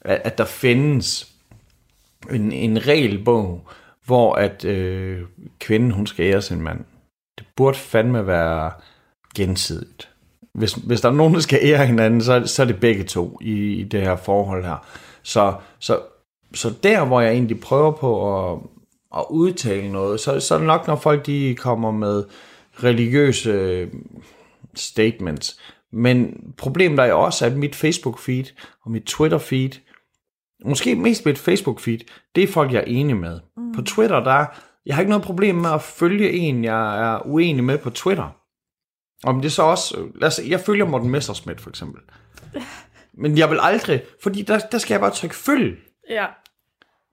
[0.00, 1.34] At, at der findes
[2.30, 3.68] en, en regelbog,
[4.04, 5.22] hvor at øh,
[5.60, 6.84] kvinden, hun skal ære sin mand.
[7.38, 8.72] Det burde fandme være
[9.34, 10.15] gensidigt.
[10.56, 13.38] Hvis, hvis der er nogen, der skal ære hinanden, så, så er det begge to
[13.40, 14.86] i, i det her forhold her.
[15.22, 15.98] Så, så,
[16.54, 18.58] så der, hvor jeg egentlig prøver på at,
[19.16, 22.24] at udtale noget, så, så er det nok, når folk de kommer med
[22.84, 23.88] religiøse
[24.74, 25.60] statements.
[25.92, 28.52] Men problemet er også, at mit Facebook-feed
[28.84, 29.80] og mit Twitter-feed,
[30.64, 33.40] måske mest mit Facebook-feed, det er folk, jeg er enig med.
[33.56, 33.72] Mm.
[33.72, 34.44] På Twitter, der
[34.86, 38.36] jeg har ikke noget problem med at følge en, jeg er uenig med på Twitter.
[39.24, 42.02] Om det så også, lad os, jeg følger Morten Messersmith for eksempel.
[43.22, 45.78] Men jeg vil aldrig, fordi der, der skal jeg bare trykke følg.
[46.10, 46.26] Ja.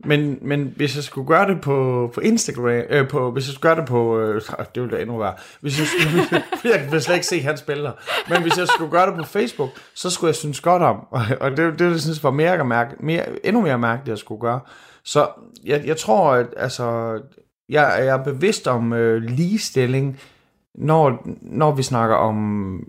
[0.06, 3.70] Men, men hvis jeg skulle gøre det på, på Instagram, øh, på, hvis jeg skulle
[3.70, 4.42] gøre det på, øh,
[4.76, 6.44] det ville da endnu være, hvis jeg, skulle,
[6.74, 7.92] jeg vil slet ikke se hans billeder,
[8.30, 11.22] men hvis jeg skulle gøre det på Facebook, så skulle jeg synes godt om, og,
[11.40, 14.60] og det, det, det synes var mere, mærke, mere, endnu mere mærkeligt, at skulle gøre.
[15.04, 15.28] Så
[15.64, 17.20] jeg, jeg tror, at altså,
[17.70, 20.20] jeg, jeg er bevidst om øh, ligestilling,
[20.76, 22.80] når, når vi snakker om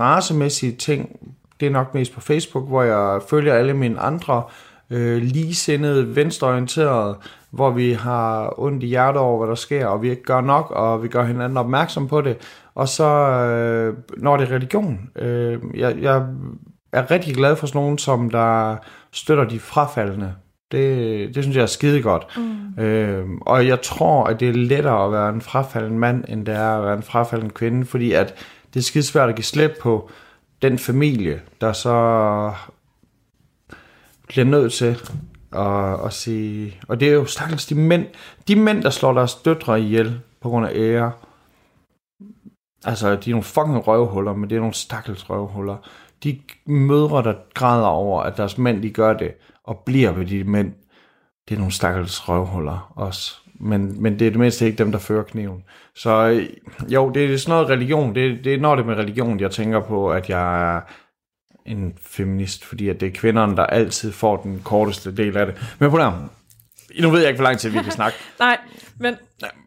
[0.00, 1.34] racemæssige ting.
[1.60, 4.42] Det er nok mest på Facebook, hvor jeg følger alle mine andre
[4.90, 7.18] øh, ligesindede, venstreorienterede,
[7.50, 10.70] hvor vi har ondt i hjertet over, hvad der sker, og vi ikke gør nok,
[10.70, 12.36] og vi gør hinanden opmærksom på det.
[12.74, 16.26] Og så, øh, når det er religion, øh, jeg, jeg
[16.92, 18.76] er rigtig glad for sådan nogen, som der
[19.12, 20.34] støtter de frafaldende.
[20.72, 22.26] Det, det synes jeg er skide godt.
[22.36, 22.82] Mm.
[22.82, 26.54] Øh, og jeg tror, at det er lettere at være en frafalden mand, end det
[26.54, 28.34] er at være en frafalden kvinde, fordi at
[28.74, 30.10] det er skide svært at give slip på
[30.62, 32.52] den familie, der så
[34.28, 34.96] bliver nødt til
[35.52, 36.80] at, at sige...
[36.88, 38.06] Og det er jo stakkels de mænd,
[38.48, 41.12] de mænd, der slår deres døtre ihjel på grund af ære.
[42.84, 45.76] Altså, de er nogle fucking røvhuller, men det er nogle stakkels røvhuller.
[46.24, 49.34] De mødre, der græder over, at deres mænd, de gør det,
[49.68, 50.72] og bliver ved de mænd,
[51.48, 53.34] det er nogle stakkels røvhuller også.
[53.60, 55.64] Men, men det er det mindste ikke dem, der fører kniven.
[55.94, 56.42] Så
[56.88, 58.14] jo, det er sådan noget religion.
[58.14, 60.80] Det, det er når det med religion, jeg tænker på, at jeg er
[61.66, 65.76] en feminist, fordi at det er kvinderne, der altid får den korteste del af det.
[65.78, 66.28] Men på der,
[67.00, 68.18] nu ved jeg ikke, hvor lang tid vi kan snakke.
[68.38, 68.58] Nej,
[68.98, 69.14] men,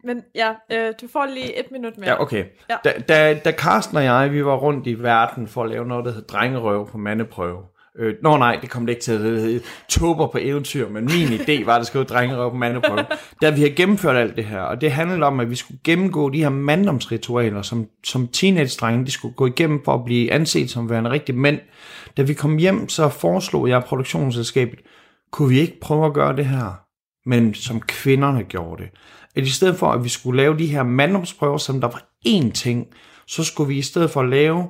[0.03, 2.09] men ja, øh, du får lige et minut mere.
[2.09, 2.45] Ja, okay.
[2.69, 2.75] Ja.
[2.83, 6.05] Da, da, da Carsten og jeg, vi var rundt i verden for at lave noget,
[6.05, 7.63] der hed drengerøv på mandeprøve.
[7.99, 9.23] Øh, nå nej, det kom det ikke til.
[9.23, 12.55] Det hed Tober på eventyr, men min idé var, at det skulle hedde drengerøv på
[12.55, 13.05] mandeprøve.
[13.41, 16.29] Da vi har gennemført alt det her, og det handlede om, at vi skulle gennemgå
[16.29, 20.89] de her manddomsritualer, som, som teenage-drenge, de skulle gå igennem for at blive anset som
[20.89, 21.59] værende rigtig mænd.
[22.17, 24.79] Da vi kom hjem, så foreslog jeg produktionsselskabet,
[25.31, 26.81] kunne vi ikke prøve at gøre det her,
[27.29, 28.91] men som kvinderne gjorde det.
[29.35, 32.51] At i stedet for, at vi skulle lave de her manddomsprøver, som der var én
[32.51, 32.87] ting,
[33.27, 34.67] så skulle vi i stedet for lave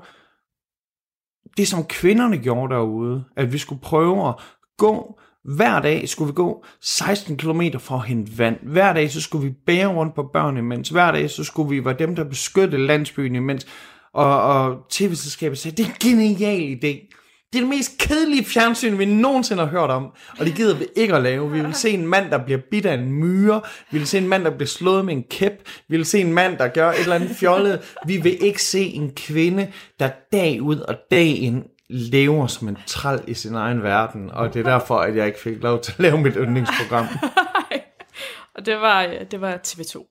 [1.58, 4.36] det, som kvinderne gjorde derude, at vi skulle prøve at
[4.78, 8.58] gå hver dag skulle vi gå 16 km for at hente vand.
[8.64, 10.89] Hver dag så skulle vi bære rundt på børn imens.
[10.89, 13.68] Hver dag så skulle vi være dem, der beskyttede landsbyen imens.
[14.14, 17.11] Og, og tv-selskabet sagde, det er en genial idé.
[17.54, 20.12] Det er det mest kedelige fjernsyn, vi nogensinde har hørt om.
[20.39, 21.52] Og det gider vi ikke at lave.
[21.52, 23.62] Vi vil se en mand, der bliver bidt af en myre.
[23.91, 25.70] Vi vil se en mand, der bliver slået med en kæp.
[25.88, 27.95] Vi vil se en mand, der gør et eller andet fjollet.
[28.06, 32.78] Vi vil ikke se en kvinde, der dag ud og dag ind lever som en
[32.88, 34.32] træl i sin egen verden.
[34.32, 37.08] Og det er derfor, at jeg ikke fik lov til at lave mit yndlingsprogram.
[38.56, 40.08] Og det var, øh, det var TV2.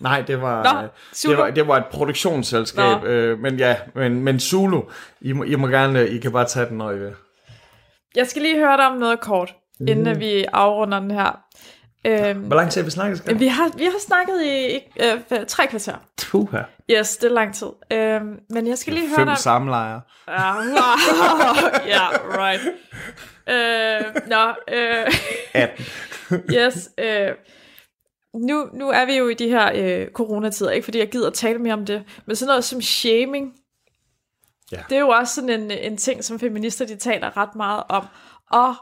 [0.00, 1.32] Nej, det var, Nå, øh, Zulu.
[1.32, 3.02] det var, det var et produktionsselskab.
[3.02, 3.08] Nå.
[3.08, 4.82] Øh, men ja, men, men Zulu,
[5.20, 7.12] I må, I må gerne, I kan bare tage den, når I vil.
[8.16, 9.88] Jeg skal lige høre dig om noget kort, mm.
[9.88, 11.40] inden vi afrunder den her.
[12.06, 13.40] Øhm, Hvor lang tid har vi snakket, skal?
[13.40, 15.94] vi, har, vi har snakket i øh, tre kvarter.
[16.18, 16.58] Tuha.
[16.90, 17.66] Yes, det er lang tid.
[17.92, 19.38] Øhm, men jeg skal lige høre Fem dig...
[19.38, 20.00] samlejre.
[20.28, 20.52] Ja,
[21.92, 22.60] yeah, right.
[23.48, 25.12] Øh, nå, øh,
[25.54, 25.84] 18.
[26.58, 26.88] yes.
[26.98, 27.28] Øh,
[28.34, 31.58] nu, nu er vi jo i de her øh, coronatider, ikke fordi jeg gider tale
[31.58, 33.52] mere om det, men sådan noget som shaming,
[34.72, 34.80] Ja.
[34.88, 38.04] det er jo også sådan en, en ting, som feminister de taler ret meget om.
[38.50, 38.74] Og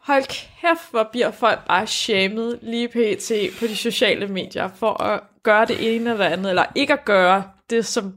[0.00, 3.58] hold kæft, hvor bliver folk bare shamed lige pt.
[3.58, 7.42] på de sociale medier for at gøre det ene eller andet, eller ikke at gøre
[7.70, 8.12] det, som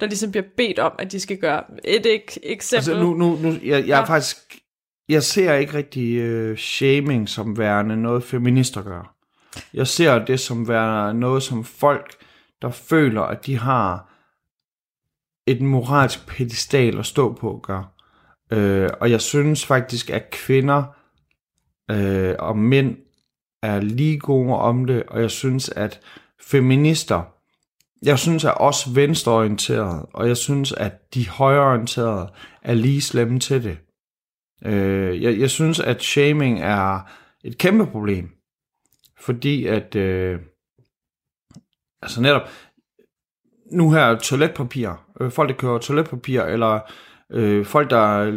[0.00, 1.64] der ligesom bliver bedt om, at de skal gøre.
[1.84, 2.76] Et ek- eksempel.
[2.90, 4.04] Altså nu, nu, nu jeg, jeg er Ja.
[4.04, 4.36] faktisk,
[5.08, 9.14] jeg ser ikke rigtig øh, shaming som værende noget feminister gør.
[9.74, 12.16] Jeg ser det som være noget som folk,
[12.62, 14.10] der føler, at de har
[15.46, 17.94] et moralsk pedestal at stå på gør.
[18.52, 20.84] Øh, og jeg synes faktisk, at kvinder
[21.90, 22.96] øh, og mænd
[23.62, 26.00] er lige gode om det, og jeg synes, at
[26.40, 27.22] feminister,
[28.02, 32.32] jeg synes, at også venstreorienterede, og jeg synes, at de højreorienterede
[32.62, 33.78] er lige slemme til det.
[34.64, 37.00] Øh, jeg, jeg synes, at shaming er
[37.44, 38.30] et kæmpe problem,
[39.20, 40.40] fordi at, øh,
[42.02, 42.42] altså netop,
[43.72, 44.90] nu her toiletpapir,
[45.20, 46.80] øh, folk der køber toiletpapir, eller
[47.32, 48.30] øh, folk der,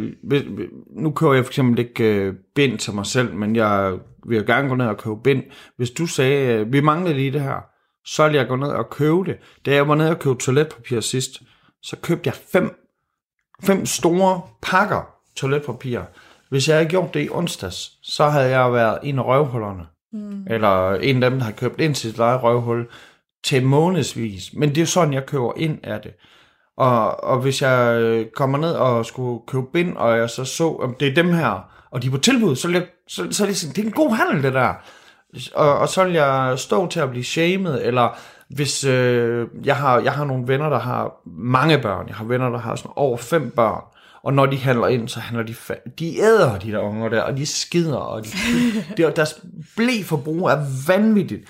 [1.00, 4.44] nu kører jeg for eksempel ikke øh, bind til mig selv, men jeg vil jo
[4.46, 5.42] gerne gå ned og købe bind.
[5.76, 7.60] Hvis du sagde, øh, vi mangler lige det her,
[8.04, 9.36] så ville jeg gå ned og købe det.
[9.66, 11.42] Da jeg var nede og købe toiletpapir sidst,
[11.82, 12.70] så købte jeg fem,
[13.62, 16.00] fem store pakker toiletpapir.
[16.50, 19.86] Hvis jeg havde gjort det i onsdags, så havde jeg været en af røvhullerne.
[20.14, 20.46] Mm.
[20.50, 22.86] Eller en af dem, der har købt ind til sit eget røvhul
[23.44, 24.50] til månedsvis.
[24.52, 26.12] Men det er sådan, jeg køber ind af det.
[26.76, 30.76] Og, og hvis jeg øh, kommer ned og skulle købe bind, og jeg så så,
[30.76, 33.46] om det er dem her, og de er på tilbud, så, jeg, så, så er
[33.46, 34.74] det sådan, det er en god handel, det der.
[35.54, 40.00] Og, og så vil jeg stå til at blive shamed, eller hvis øh, jeg, har,
[40.00, 43.16] jeg har nogle venner, der har mange børn, jeg har venner, der har sådan over
[43.16, 43.82] fem børn,
[44.24, 47.22] og når de handler ind, så handler de, fa- de æder de der unger der,
[47.22, 48.30] og de skider, og de,
[48.96, 49.40] de, deres
[49.76, 51.48] blæforbrug er vanvittigt.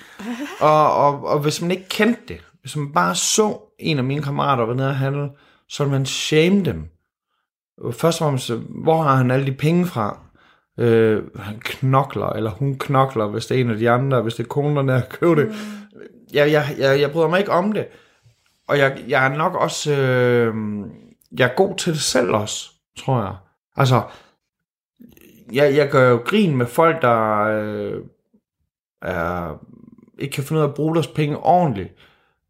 [0.61, 4.23] Og, og, og hvis man ikke kendte det, hvis man bare så en af mine
[4.23, 5.29] kammerater være nede og handle,
[5.69, 6.85] så ville man shame dem.
[7.93, 8.51] Først og fremmest,
[8.83, 10.19] hvor har han alle de penge fra?
[10.79, 14.45] Øh, han knokler, eller hun knokler, hvis det er en af de andre, hvis det
[14.45, 15.55] er konen, der køber det.
[16.33, 17.87] Jeg, jeg, jeg, jeg bryder mig ikke om det.
[18.69, 19.93] Og jeg, jeg er nok også...
[19.93, 20.55] Øh,
[21.39, 23.35] jeg er god til det selv også, tror jeg.
[23.77, 24.03] Altså,
[25.53, 28.03] jeg, jeg gør jo grin med folk, der øh,
[29.03, 29.59] er,
[30.19, 31.95] ikke kan finde ud af at bruge deres penge ordentligt.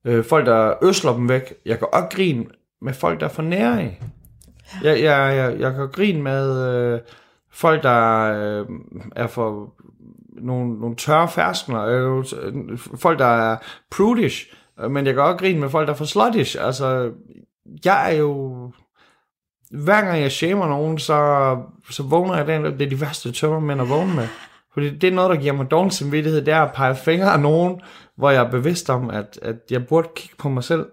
[0.04, 1.54] Øh, folk, der øsler dem væk.
[1.64, 3.96] Jeg gør også grin med folk, der er for nære.
[4.82, 7.00] Jeg, jeg, jeg, jeg gør grin med øh,
[7.50, 8.66] folk, der øh,
[9.16, 9.74] er for
[10.42, 11.82] nogle, nogle tørre ferskner.
[11.82, 13.56] Øh, folk, der er
[13.90, 14.46] prudish.
[14.80, 16.56] Øh, Men jeg gør også grin med folk, der er for sluttish.
[16.60, 17.12] Altså,
[17.84, 18.72] jeg er jo...
[19.70, 21.56] Hver gang jeg shamer nogen, så,
[21.90, 24.28] så vågner jeg den, det er de værste tømmermænd at vågne med.
[24.74, 27.40] Fordi det er noget, der giver mig dårlig samvittighed, det er at pege fingre af
[27.40, 27.80] nogen,
[28.16, 30.86] hvor jeg er bevidst om, at, at jeg burde kigge på mig selv.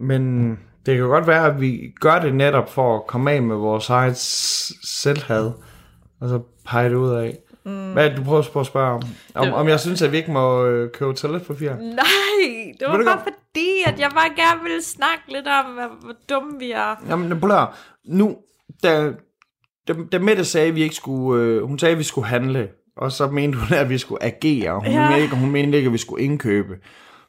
[0.00, 0.50] Men
[0.86, 3.90] Det kan godt være, at vi gør det netop for at komme af med vores
[3.90, 4.16] eget
[4.84, 5.52] selvhad,
[6.20, 7.38] og så pege det ud af.
[7.64, 7.92] Mm.
[7.92, 9.02] Hvad er du prøver at spørge om?
[9.34, 11.70] Om, om jeg synes, at vi ikke må øh, købe toiletpapir?
[11.70, 16.04] Nej, det var bare godt- fordi, at jeg bare gerne ville snakke lidt om, hvor,
[16.04, 16.94] hvor dumme vi er.
[17.08, 17.66] Jamen, prøv.
[18.04, 18.36] Nu,
[18.82, 19.12] da,
[19.88, 21.42] da, da Mette sagde, at vi ikke skulle...
[21.44, 24.74] Øh, hun sagde, at vi skulle handle, og så mente hun, at vi skulle agere.
[24.74, 25.08] Hun, Ja.
[25.08, 26.74] mente, ikke, hun mente ikke, at vi skulle indkøbe.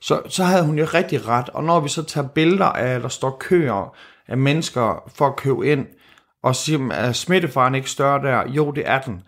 [0.02, 1.50] Så, så havde hun jo rigtig ret.
[1.50, 3.96] Og når vi så tager billeder af, at der står køer
[4.28, 5.86] af mennesker for at købe ind,
[6.44, 8.44] og siger, at smittefaren ikke større der?
[8.52, 9.22] Jo, det er den.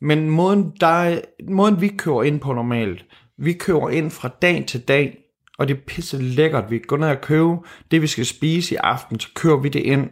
[0.00, 3.06] Men måden, der er, måden vi kører ind på normalt,
[3.38, 5.18] vi kører ind fra dag til dag,
[5.58, 6.70] og det er pisse lækkert.
[6.70, 7.56] Vi går ned og købe
[7.90, 10.10] det, vi skal spise i aften, så kører vi det ind.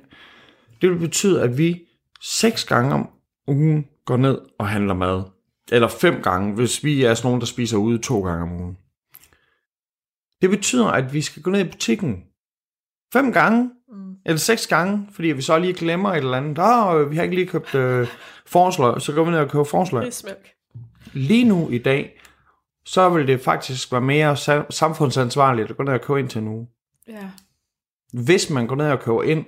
[0.83, 1.81] Det vil betyde, at vi
[2.21, 3.11] seks gange om
[3.47, 5.23] ugen går ned og handler mad.
[5.73, 8.79] Eller fem gange, hvis vi er sådan nogen, der spiser ude to gange om ugen.
[10.43, 12.25] Det betyder, at vi skal gå ned i butikken
[13.13, 13.71] fem gange
[14.29, 16.59] eller seks gange, fordi vi så lige glemmer et eller andet.
[16.59, 18.09] Åh, vi har ikke lige købt øh,
[18.47, 20.03] forslag, så går vi ned og køber forslag.
[20.03, 20.49] Rismælk.
[21.13, 22.21] Lige nu i dag,
[22.85, 26.43] så vil det faktisk være mere sa- samfundsansvarligt at gå ned og købe ind til
[26.43, 26.69] nu
[27.09, 27.31] Ja.
[28.13, 29.45] hvis man går ned og køber ind.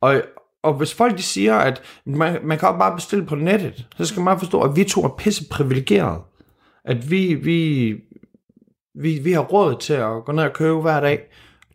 [0.00, 0.22] Og,
[0.62, 4.22] og hvis folk de siger, at man, man kan bare bestille på nettet, så skal
[4.22, 6.22] man forstå, at vi to er pisse privilegerede.
[6.84, 7.90] At vi, vi,
[8.94, 11.22] vi, vi har råd til at gå ned og købe hver dag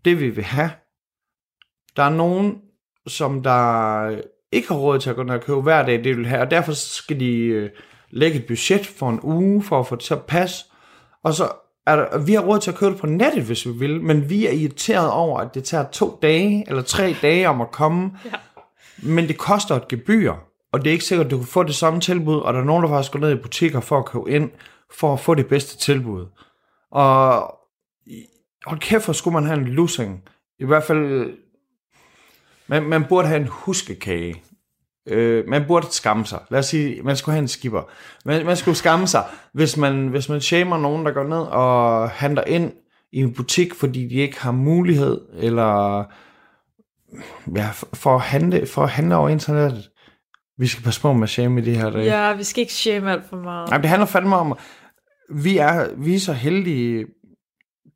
[0.05, 0.69] det, vi vil have.
[1.95, 2.57] Der er nogen,
[3.07, 4.19] som der
[4.51, 6.41] ikke har råd til at gå ned og købe hver dag det, de vil have,
[6.41, 7.69] og derfor skal de øh,
[8.09, 10.65] lægge et budget for en uge, for at få det til at passe.
[11.23, 11.49] Og så
[11.87, 14.29] er der, vi har råd til at købe det på nettet, hvis vi vil, men
[14.29, 18.11] vi er irriteret over, at det tager to dage eller tre dage om at komme.
[18.25, 18.31] Ja.
[19.03, 20.33] Men det koster et gebyr,
[20.71, 22.63] og det er ikke sikkert, at du kan få det samme tilbud, og der er
[22.63, 24.51] nogen, der faktisk går ned i butikker for at købe ind,
[24.99, 26.25] for at få det bedste tilbud.
[26.91, 27.39] Og
[28.65, 30.23] hold kæft, hvor skulle man have en lussing.
[30.59, 31.31] I hvert fald,
[32.67, 34.43] man, man burde have en huskekage.
[35.07, 36.39] Øh, man burde skamme sig.
[36.49, 37.81] Lad os sige, man skulle have en skipper.
[38.25, 42.09] Man, man skulle skamme sig, hvis man, hvis man shamer nogen, der går ned og
[42.09, 42.71] handler ind
[43.11, 46.03] i en butik, fordi de ikke har mulighed, eller
[47.55, 49.89] ja, for, at handle, for at handle over internettet.
[50.57, 52.05] Vi skal passe på med at shame i de her dage.
[52.05, 53.69] ja, vi skal ikke shame alt for meget.
[53.69, 54.57] Nej, det handler fandme om,
[55.29, 57.05] vi er, vi er så heldige.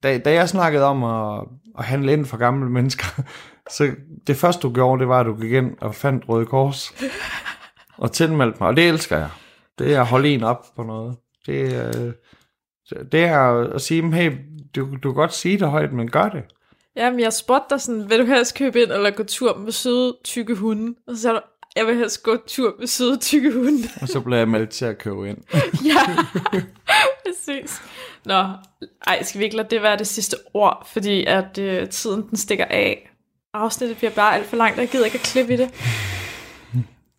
[0.04, 1.44] Da, da jeg snakkede om at,
[1.78, 3.22] at handle ind for gamle mennesker,
[3.72, 3.92] så
[4.28, 6.94] det første du gjorde, det var, at du gik ind og fandt Røde Kors
[7.98, 9.30] og tilmeldte mig, og det elsker jeg.
[9.80, 11.16] Det er at holde en op på noget.
[11.46, 12.12] Det, er-
[13.12, 13.40] det er
[13.74, 14.32] at sige, "Men hey,
[14.76, 16.44] du, du kan godt sige det højt, men gør det.
[16.96, 20.18] Jamen, jeg spurgte dig sådan, vil du helst købe ind eller gå tur med søde,
[20.24, 20.96] tykke hunde?
[21.08, 21.42] Og så sagde du,
[21.76, 23.88] jeg vil helst gå tur med søde, tykke hunde.
[24.02, 25.38] Og så blev jeg meldt til at købe ind.
[25.90, 26.02] ja,
[27.26, 27.82] præcis.
[28.26, 28.44] Nå,
[29.08, 32.38] ej, skal vi ikke lade det være det sidste ord, fordi at øh, tiden den
[32.38, 33.09] stikker af.
[33.54, 35.70] Afsnittet bliver bare alt for langt, og jeg gider ikke at klippe i det.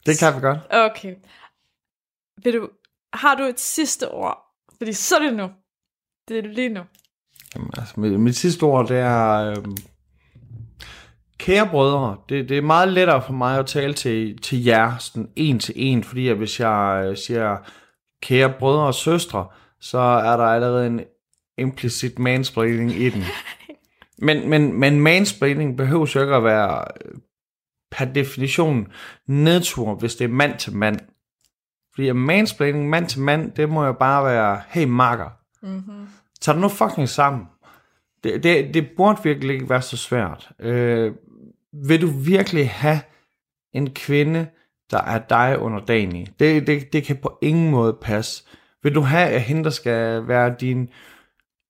[0.06, 0.58] Det kan vi godt.
[0.70, 1.14] Okay.
[2.44, 2.68] Vil du,
[3.12, 4.38] har du et sidste ord?
[4.78, 5.50] Fordi så er det nu.
[6.28, 6.80] Det er lige nu.
[7.54, 9.50] Jamen, altså, mit, mit sidste ord, det er...
[9.50, 9.76] Øhm,
[11.38, 15.30] kære brødre, det, det er meget lettere for mig at tale til, til jer, sådan
[15.36, 17.56] en til en, fordi at hvis jeg øh, siger
[18.22, 19.46] kære brødre og søstre,
[19.80, 21.00] så er der allerede en
[21.58, 23.24] implicit mansplaining i den.
[24.20, 27.12] Men, men, men mansplaining behøver jo ikke at være øh,
[27.90, 28.92] per definition
[29.26, 31.00] nedtur, hvis det er mand til mand.
[31.94, 36.08] Fordi mansplaining mand til mand, det må jo bare være, hey makker, Mm-hmm.
[36.40, 37.46] Tag det nu fucking sammen.
[38.24, 40.50] Det, det, det burde virkelig ikke være så svært.
[40.58, 41.14] Øh,
[41.72, 43.00] vil du virkelig have
[43.72, 44.46] en kvinde,
[44.90, 46.26] der er dig underdanig?
[46.38, 48.44] Det, det, det kan på ingen måde passe.
[48.82, 50.88] Vil du have, at hende, der skal være din...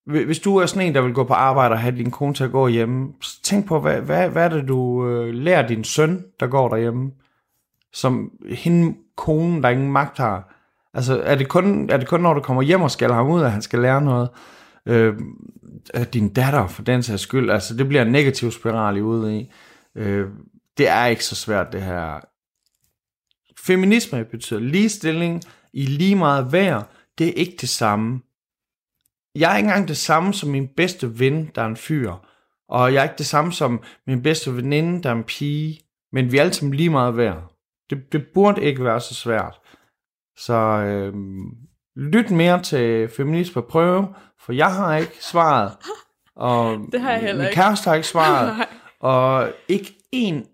[0.05, 2.43] Hvis du er sådan en, der vil gå på arbejde og have din kone til
[2.43, 5.83] at gå hjemme, så tænk på, hvad, hvad, hvad er det, du øh, lærer din
[5.83, 7.11] søn, der går derhjemme?
[7.93, 10.53] Som hende, konen, der ingen magt har.
[10.93, 13.41] Altså, er det, kun, er det kun, når du kommer hjem og skal ham ud,
[13.41, 14.29] at han skal lære noget?
[14.85, 15.13] Øh,
[15.93, 19.39] at din datter, for den sags skyld, altså, det bliver en negativ spiral i ude
[19.39, 19.51] i.
[19.95, 20.27] Øh,
[20.77, 22.19] det er ikke så svært, det her.
[23.59, 25.41] Feminisme betyder ligestilling
[25.73, 26.89] i lige meget værd.
[27.17, 28.21] Det er ikke det samme.
[29.35, 32.13] Jeg er ikke engang det samme som min bedste ven, der er en fyr.
[32.69, 35.79] Og jeg er ikke det samme som min bedste veninde, der er en pige.
[36.11, 37.53] Men vi er alle sammen lige meget værd.
[37.89, 39.59] Det, det burde ikke være så svært.
[40.37, 41.13] Så øh,
[41.95, 45.71] lyt mere til Feminisme Prøve, for jeg har ikke svaret.
[46.35, 47.55] Og Det har jeg heller min ikke.
[47.55, 48.57] kæreste har ikke svaret.
[48.57, 48.67] Nej.
[48.99, 50.45] Og ikke en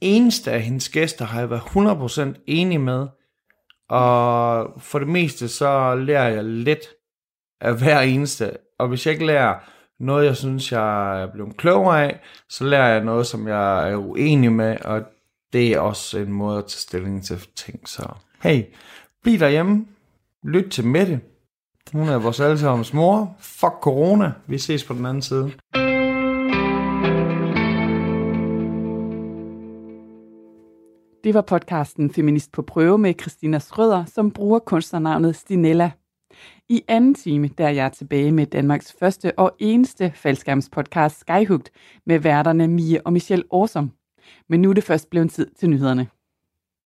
[0.00, 1.60] eneste af hendes gæster har jeg været
[2.36, 3.06] 100% enig med.
[3.88, 6.80] Og for det meste, så lærer jeg lidt
[7.64, 8.50] af hver eneste.
[8.78, 9.54] Og hvis jeg ikke lærer
[10.00, 13.96] noget, jeg synes, jeg er blevet klogere af, så lærer jeg noget, som jeg er
[13.96, 15.02] uenig med, og
[15.52, 17.88] det er også en måde at tage stilling til ting.
[17.88, 18.08] Så
[18.42, 18.62] hey,
[19.22, 19.86] bliv derhjemme,
[20.42, 21.20] lyt til Mette.
[21.92, 23.36] Hun er vores allesammens mor.
[23.40, 24.32] Fuck corona.
[24.46, 25.52] Vi ses på den anden side.
[31.24, 35.90] Det var podcasten Feminist på prøve med Christina Schrøder, som bruger kunstnernavnet Stinella.
[36.68, 41.70] I anden time der er jeg tilbage med Danmarks første og eneste faldskærmspodcast Skyhugt
[42.06, 43.90] med værterne Mie og Michelle Årsom.
[44.48, 46.06] Men nu er det først blevet tid til nyhederne.